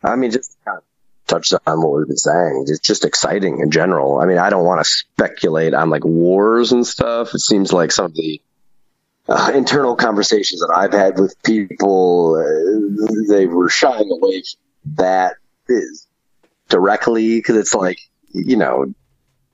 [0.04, 0.84] I mean, just kind of
[1.28, 2.66] touched on what we've been saying.
[2.68, 4.20] It's just exciting in general.
[4.20, 7.34] I mean, I don't want to speculate on like wars and stuff.
[7.34, 8.42] It seems like some of the
[9.28, 15.36] uh, internal conversations that I've had with people, uh, they were shying away from that
[15.68, 16.08] is
[16.68, 18.00] directly because it's like,
[18.32, 18.94] you know,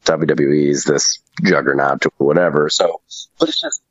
[0.06, 2.70] WWE is this juggernaut or whatever.
[2.70, 3.02] So,
[3.40, 3.82] but it's just,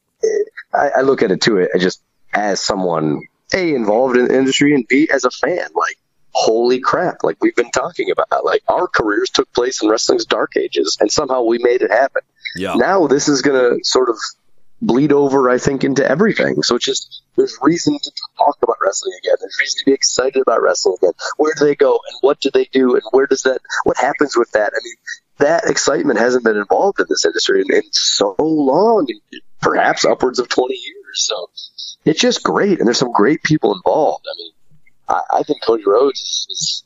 [0.73, 2.03] I, I look at it too, I just
[2.33, 5.99] as someone, A, involved in the industry and B, as a fan, like,
[6.35, 10.57] holy crap, like we've been talking about, like our careers took place in wrestling's dark
[10.57, 12.23] ages and somehow we made it happen.
[12.57, 12.75] Yeah.
[12.75, 14.17] Now this is going to sort of
[14.83, 16.63] bleed over, I think, into everything.
[16.63, 19.37] So it's just there's reason to talk about wrestling again.
[19.41, 21.13] There's reason to be excited about wrestling again.
[21.37, 24.37] Where do they go and what do they do and where does that what happens
[24.37, 24.73] with that?
[24.75, 24.97] I mean,
[25.39, 29.07] that excitement hasn't been involved in this industry in, in so long,
[29.61, 30.97] perhaps upwards of 20 years.
[31.15, 31.51] So
[32.05, 34.27] it's just great, and there's some great people involved.
[34.29, 34.53] I mean,
[35.09, 36.85] I, I think Cody Rhodes is, is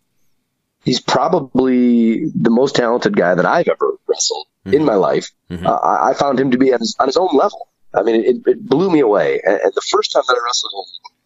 [0.84, 4.74] he's probably the most talented guy that I've ever wrestled mm-hmm.
[4.74, 5.30] in my life.
[5.50, 5.66] Mm-hmm.
[5.66, 7.68] Uh, I, I found him to be on his, on his own level.
[7.94, 9.40] I mean, it, it blew me away.
[9.44, 11.16] And, and, the first time that I wrestled him,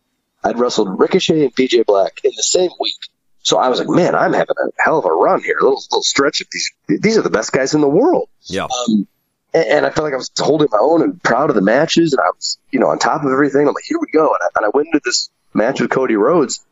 [0.44, 2.94] I'd wrestled Ricochet and PJ Black in the same week.
[3.42, 5.58] So I was like, man, I'm having a hell of a run here.
[5.58, 6.72] A little, little stretch of these.
[6.88, 8.28] These are the best guys in the world.
[8.44, 8.64] Yeah.
[8.64, 9.06] Um,
[9.52, 12.12] and, and, I felt like I was holding my own and proud of the matches,
[12.12, 13.66] and I was, you know, on top of everything.
[13.66, 14.28] I'm like, here we go.
[14.28, 16.64] And I, and I went into this match with Cody Rhodes,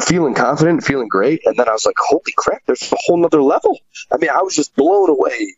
[0.00, 3.42] feeling confident, feeling great, and then I was like, holy crap, there's a whole nother
[3.42, 3.78] level.
[4.12, 5.56] I mean, I was just blown away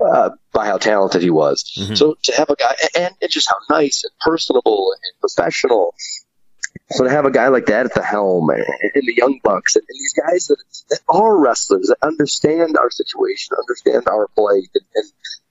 [0.00, 1.64] uh, by how talented he was.
[1.76, 1.94] Mm-hmm.
[1.94, 5.94] So to have a guy, and, and just how nice and personable and professional.
[6.90, 8.64] So to have a guy like that at the helm and,
[8.94, 10.56] the Young Bucks and, these guys that,
[10.88, 15.04] that, are wrestlers that understand our situation, understand our play, and, and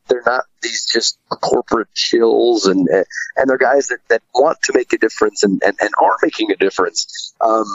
[0.07, 4.93] they're not these just corporate chills and and they're guys that, that want to make
[4.93, 7.33] a difference and, and, and are making a difference.
[7.39, 7.65] Um,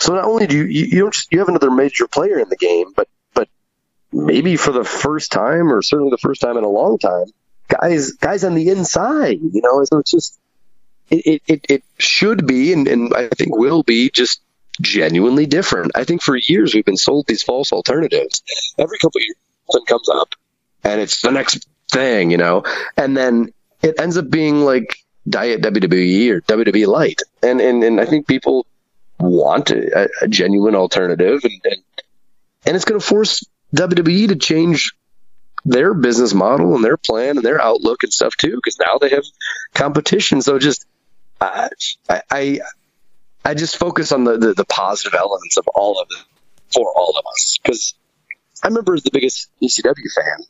[0.00, 2.48] so not only do you you, you don't just, you have another major player in
[2.48, 3.48] the game, but but
[4.12, 7.26] maybe for the first time or certainly the first time in a long time,
[7.68, 10.38] guys guys on the inside, you know, so it's just
[11.10, 14.40] it, it, it should be and, and I think will be just
[14.80, 15.92] genuinely different.
[15.94, 18.42] I think for years we've been sold these false alternatives.
[18.78, 19.36] Every couple of years
[19.70, 20.34] something comes up
[20.84, 22.64] and it's the next thing, you know,
[22.96, 23.52] and then
[23.82, 27.22] it ends up being like diet WWE or WWE light.
[27.42, 28.66] And, and, and I think people
[29.18, 31.82] want a, a genuine alternative, and and,
[32.66, 33.44] and it's going to force
[33.74, 34.94] WWE to change
[35.64, 39.10] their business model and their plan and their outlook and stuff too, because now they
[39.10, 39.24] have
[39.74, 40.42] competition.
[40.42, 40.86] So just
[41.40, 41.68] I,
[42.30, 42.60] I
[43.44, 46.24] I just focus on the, the, the positive elements of all of it
[46.72, 47.94] for all of us because
[48.62, 50.46] I remember as the biggest ECW fan,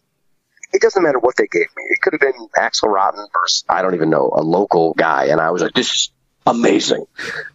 [0.72, 1.82] it doesn't matter what they gave me.
[1.90, 5.40] It could have been Axel Rotten versus I don't even know a local guy, and
[5.40, 6.10] I was like, this is
[6.46, 7.06] amazing.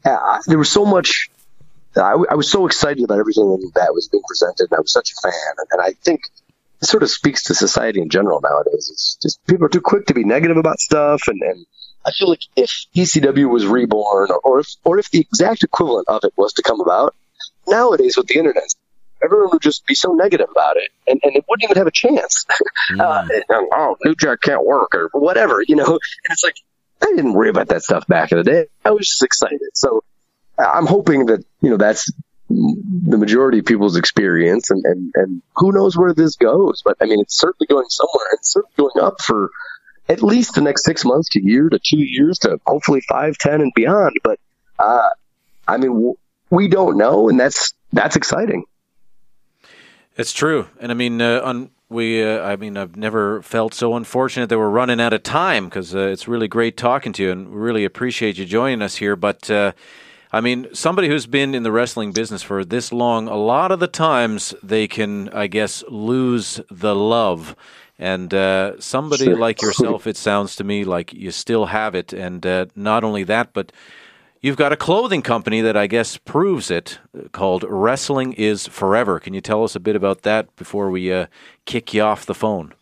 [0.05, 1.29] Uh, there was so much.
[1.95, 5.11] I, I, was so excited about everything that was being presented, and I was such
[5.11, 5.55] a fan.
[5.71, 6.21] And I think
[6.81, 8.89] it sort of speaks to society in general nowadays.
[8.91, 11.65] It's just people are too quick to be negative about stuff, and, and
[12.05, 16.23] I feel like if ECW was reborn, or, if or if the exact equivalent of
[16.23, 17.15] it was to come about
[17.67, 18.73] nowadays with the internet,
[19.23, 21.91] everyone would just be so negative about it, and, and it wouldn't even have a
[21.91, 22.45] chance.
[22.99, 25.85] Uh, oh, New Jack can't work, or whatever, you know.
[25.85, 25.99] And
[26.29, 26.55] it's like
[27.01, 28.65] I didn't worry about that stuff back in the day.
[28.83, 29.61] I was just excited.
[29.73, 30.03] So
[30.57, 32.11] I'm hoping that, you know, that's
[32.49, 36.81] the majority of people's experience and, and, and who knows where this goes.
[36.83, 38.27] But I mean, it's certainly going somewhere.
[38.33, 39.49] It's certainly going up for
[40.11, 43.61] at least the next six months to year to two years to hopefully five, ten
[43.61, 44.17] and beyond.
[44.23, 44.39] But,
[44.77, 45.09] uh,
[45.67, 46.15] I mean,
[46.49, 47.29] we don't know.
[47.29, 48.65] And that's, that's exciting.
[50.17, 50.67] It's true.
[50.81, 54.57] And I mean, uh, on we uh, i mean i've never felt so unfortunate that
[54.57, 57.83] we're running out of time because uh, it's really great talking to you and really
[57.83, 59.73] appreciate you joining us here but uh,
[60.31, 63.81] i mean somebody who's been in the wrestling business for this long a lot of
[63.81, 67.57] the times they can i guess lose the love
[68.01, 69.37] and uh, somebody sure.
[69.37, 73.23] like yourself it sounds to me like you still have it and uh, not only
[73.23, 73.71] that but
[74.41, 76.97] You've got a clothing company that I guess proves it
[77.31, 79.19] called Wrestling is Forever.
[79.19, 81.27] Can you tell us a bit about that before we uh,
[81.65, 82.73] kick you off the phone?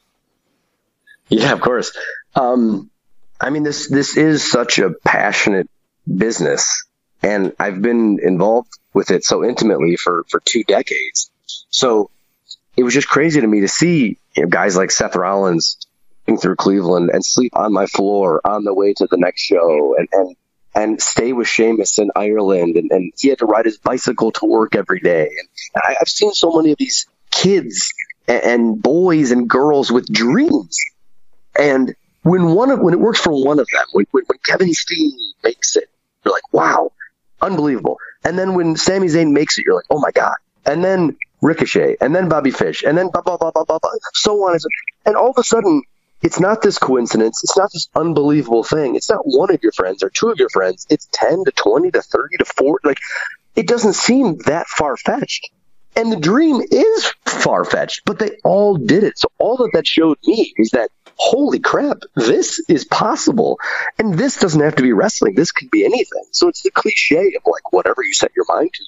[1.28, 1.96] Yeah, of course.
[2.34, 2.90] Um,
[3.42, 5.70] I mean, this this is such a passionate
[6.08, 6.86] business,
[7.22, 11.30] and I've been involved with it so intimately for for two decades.
[11.70, 12.10] So
[12.78, 15.78] it was just crazy to me to see you know, guys like Seth Rollins
[16.42, 20.08] through Cleveland and sleep on my floor on the way to the next show, and
[20.14, 20.36] and
[20.74, 24.46] and stay with Sheamus in Ireland, and, and he had to ride his bicycle to
[24.46, 25.24] work every day.
[25.24, 27.92] And I, have seen so many of these kids
[28.28, 30.80] and, and boys and girls with dreams,
[31.58, 34.74] and when one of when it works for one of them, when, when, when Kevin
[34.74, 35.12] Steen
[35.44, 35.90] makes it,
[36.24, 36.94] you're like, wow,
[37.42, 37.98] unbelievable.
[38.24, 40.36] And then when Sami Zayn makes it, you're like, oh my god.
[40.66, 43.92] And then Ricochet, and then Bobby Fish, and then blah blah blah blah blah, blah
[44.14, 44.58] so on
[45.06, 45.82] and all of a sudden,
[46.22, 47.44] it's not this coincidence.
[47.44, 48.96] It's not this unbelievable thing.
[48.96, 50.86] It's not one of your friends or two of your friends.
[50.90, 52.88] It's 10 to 20 to 30 to 40.
[52.88, 53.00] Like,
[53.56, 55.50] it doesn't seem that far fetched.
[55.96, 59.18] And the dream is far fetched, but they all did it.
[59.18, 63.60] So all that that showed me is that holy crap, this is possible.
[63.98, 65.36] And this doesn't have to be wrestling.
[65.36, 66.24] This could be anything.
[66.32, 68.84] So it's the cliche of like whatever you set your mind to,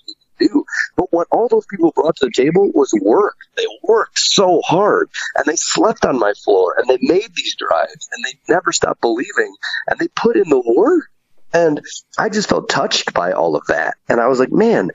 [0.48, 0.66] do.
[0.96, 3.38] But what all those people brought to the table was work.
[3.56, 8.10] They worked so hard and they slept on my floor and they made these drives
[8.12, 9.56] and they never stopped believing
[9.88, 11.06] and they put in the work.
[11.54, 11.82] And
[12.18, 13.96] I just felt touched by all of that.
[14.08, 14.92] And I was like, man,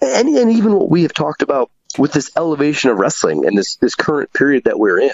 [0.00, 3.76] and, and even what we have talked about with this elevation of wrestling and this,
[3.76, 5.10] this current period that we're in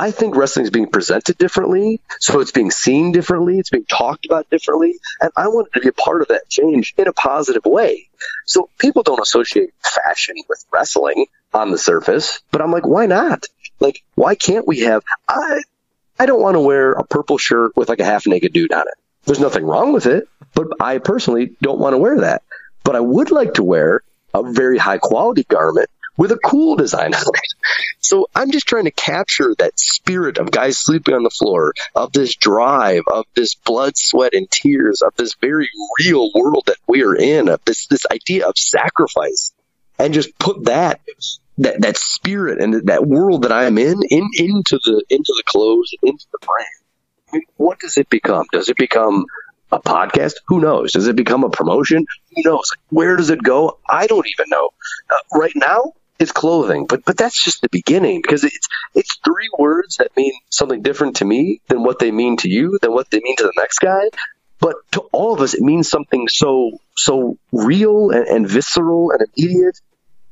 [0.00, 4.24] I think wrestling is being presented differently, so it's being seen differently, it's being talked
[4.24, 7.66] about differently, and I wanted to be a part of that change in a positive
[7.66, 8.08] way.
[8.46, 13.44] So people don't associate fashion with wrestling on the surface, but I'm like, why not?
[13.78, 15.02] Like, why can't we have?
[15.28, 15.60] I
[16.18, 18.88] I don't want to wear a purple shirt with like a half naked dude on
[18.88, 18.94] it.
[19.26, 22.42] There's nothing wrong with it, but I personally don't want to wear that.
[22.84, 25.90] But I would like to wear a very high quality garment
[26.20, 27.54] with a cool design on it.
[28.00, 32.12] So I'm just trying to capture that spirit of guys sleeping on the floor, of
[32.12, 37.02] this drive, of this blood, sweat, and tears, of this very real world that we
[37.04, 39.52] are in, of this this idea of sacrifice,
[39.98, 41.00] and just put that
[41.56, 45.42] that that spirit and that world that I am in, in into the into the
[45.46, 46.68] clothes, into the brand.
[47.32, 48.44] I mean, what does it become?
[48.52, 49.24] Does it become
[49.72, 50.34] a podcast?
[50.48, 50.92] Who knows?
[50.92, 52.04] Does it become a promotion?
[52.36, 52.70] Who knows?
[52.90, 53.78] Where does it go?
[53.88, 54.70] I don't even know.
[55.10, 59.48] Uh, right now, is clothing, but but that's just the beginning because it's it's three
[59.58, 63.10] words that mean something different to me than what they mean to you, than what
[63.10, 64.02] they mean to the next guy.
[64.60, 69.26] But to all of us, it means something so so real and, and visceral and
[69.36, 69.80] immediate.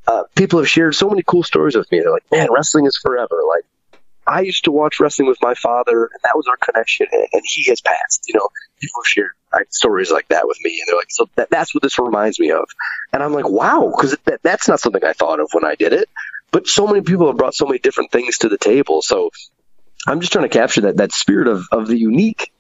[0.06, 2.00] Uh, people have shared so many cool stories with me.
[2.00, 3.64] They're like, "Man, wrestling is forever." Like,
[4.26, 7.42] I used to watch wrestling with my father, and that was our connection, and, and
[7.44, 8.24] he has passed.
[8.28, 8.48] You know,
[8.80, 11.82] people shared right, stories like that with me, and they're like, "So that, that's what
[11.82, 12.68] this reminds me of,"
[13.12, 15.92] and I'm like, "Wow," because that, that's not something I thought of when I did
[15.92, 16.08] it.
[16.50, 19.30] But so many people have brought so many different things to the table, so
[20.06, 22.52] I'm just trying to capture that that spirit of of the unique,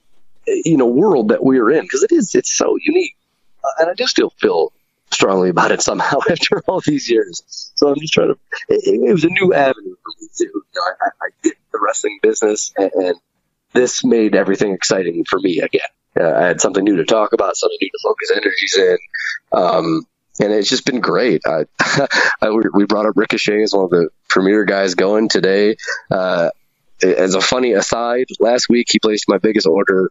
[0.46, 3.16] you know, world that we are in because it is it's so unique,
[3.64, 4.72] uh, and I do still feel
[5.10, 7.42] strongly about it somehow after all these years.
[7.74, 8.38] So I'm just trying to.
[8.68, 10.44] It, it was a new avenue for me too.
[10.44, 13.14] You know, I, I did the wrestling business, and, and
[13.72, 15.82] this made everything exciting for me again.
[16.18, 18.98] Uh, I had something new to talk about, something new to focus energies in.
[19.52, 20.06] Um,
[20.40, 21.42] and it's just been great.
[21.46, 21.64] I,
[22.40, 25.76] I, we brought up Ricochet as one of the premier guys going today.
[26.10, 26.50] Uh,
[27.02, 30.10] as a funny aside, last week he placed my biggest order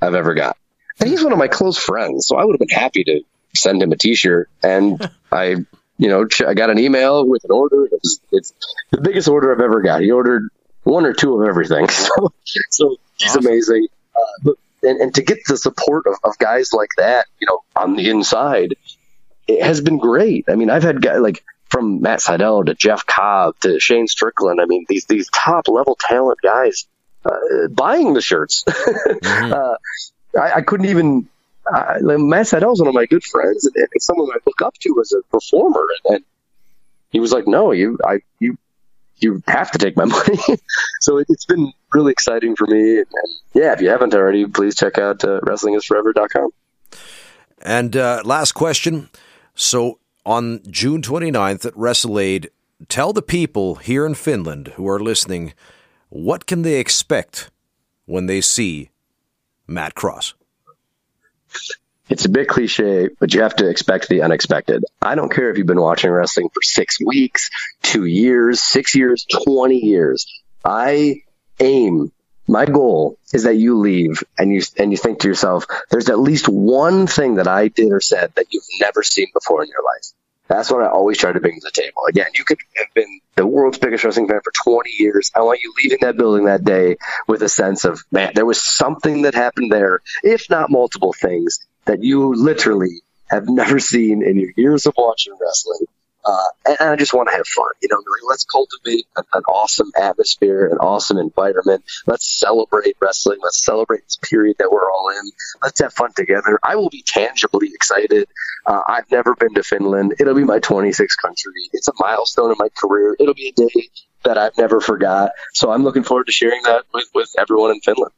[0.00, 0.56] I've ever got.
[1.00, 3.20] And he's one of my close friends, so I would have been happy to
[3.54, 4.48] send him a T-shirt.
[4.62, 5.56] And I,
[5.96, 7.88] you know, I got an email with an order.
[7.92, 8.52] It's, it's
[8.90, 10.02] the biggest order I've ever got.
[10.02, 10.48] He ordered
[10.82, 11.86] one or two of everything.
[12.10, 12.32] So,
[12.70, 13.88] so he's amazing.
[14.16, 17.60] Uh, but and, and to get the support of, of guys like that, you know,
[17.76, 18.74] on the inside,
[19.46, 20.44] it has been great.
[20.48, 24.60] I mean, I've had guys like from Matt Sydal to Jeff Cobb to Shane Strickland.
[24.60, 26.86] I mean, these these top level talent guys
[27.24, 28.64] uh, buying the shirts.
[28.68, 29.52] mm-hmm.
[29.52, 31.28] uh, I, I, couldn't even.
[31.70, 35.00] Matt Sydal is one of my good friends and, and someone I look up to
[35.00, 36.24] as a performer, and, and
[37.10, 38.56] he was like, "No, you, I, you
[39.20, 40.38] you have to take my money.
[41.00, 42.98] so it, has been really exciting for me.
[42.98, 43.06] And,
[43.54, 46.50] yeah, if you haven't already, please check out uh, wrestlingisforever.com.
[47.62, 49.08] And uh, last question.
[49.54, 52.48] So on June 29th at WrestleAid,
[52.88, 55.52] tell the people here in Finland who are listening
[56.10, 57.50] what can they expect
[58.06, 58.90] when they see
[59.66, 60.34] Matt Cross?
[62.08, 64.84] It's a bit cliche, but you have to expect the unexpected.
[65.02, 67.50] I don't care if you've been watching wrestling for six weeks,
[67.82, 70.26] two years, six years, 20 years.
[70.64, 71.22] I
[71.60, 72.12] aim,
[72.46, 76.18] my goal is that you leave and you, and you think to yourself, there's at
[76.18, 79.84] least one thing that I did or said that you've never seen before in your
[79.84, 80.12] life.
[80.48, 82.04] That's what I always try to bring to the table.
[82.08, 85.30] Again, you could have been the world's biggest wrestling fan for 20 years.
[85.36, 86.96] I want you leaving that building that day
[87.26, 91.60] with a sense of, man, there was something that happened there, if not multiple things,
[91.88, 95.86] that you literally have never seen in your years of watching wrestling.
[96.24, 97.96] Uh, and, and, I just want to have fun, you know.
[97.96, 101.84] Like, let's cultivate an, an, awesome atmosphere, an awesome environment.
[102.06, 103.38] Let's celebrate wrestling.
[103.42, 105.30] Let's celebrate this period that we're all in.
[105.62, 106.58] Let's have fun together.
[106.62, 108.28] I will be tangibly excited.
[108.66, 110.16] Uh, I've never been to Finland.
[110.18, 111.70] It'll be my 26th country.
[111.72, 113.16] It's a milestone in my career.
[113.18, 113.88] It'll be a day
[114.24, 115.30] that I've never forgot.
[115.54, 118.12] So I'm looking forward to sharing that with, with everyone in Finland.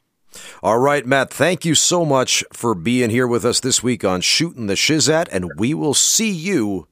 [0.63, 4.21] All right, Matt, thank you so much for being here with us this week on
[4.21, 6.87] Shooting the Shizzat, and we will see you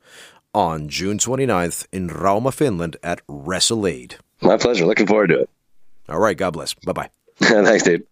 [0.53, 4.15] on June 29th in Rauma, Finland at WrestleAid.
[4.41, 4.85] My pleasure.
[4.85, 5.49] Looking forward to it.
[6.07, 6.73] All right, God bless.
[6.73, 7.09] Bye bye.
[7.37, 8.05] Thanks, dude.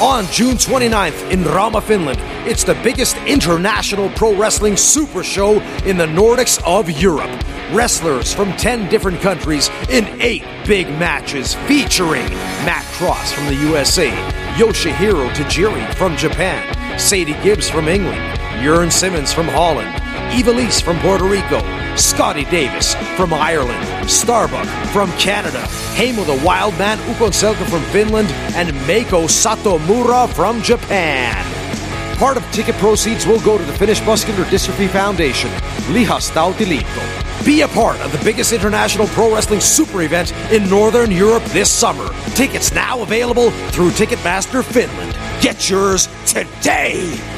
[0.00, 5.96] On June 29th in Rauma, Finland, it's the biggest international pro wrestling super show in
[5.96, 7.28] the Nordics of Europe.
[7.72, 12.28] Wrestlers from 10 different countries in 8 big matches featuring
[12.64, 14.08] Matt Cross from the USA,
[14.54, 19.92] Yoshihiro Tajiri from Japan, Sadie Gibbs from England, Jurn Simmons from Holland,
[20.30, 21.60] Ivelisse from Puerto Rico,
[21.96, 25.60] Scotty Davis from Ireland, Starbuck from Canada,
[25.96, 31.34] Hamo the Wild Wildman Ukonselka from Finland, and Meiko Satomura from Japan.
[32.18, 35.50] Part of ticket proceeds will go to the Finnish Muscular Dystrophy Foundation,
[35.92, 37.46] Lihas Lihastautiliitto.
[37.46, 41.72] Be a part of the biggest international pro wrestling super event in Northern Europe this
[41.72, 42.12] summer.
[42.34, 45.16] Tickets now available through Ticketmaster Finland.
[45.40, 47.37] Get yours today!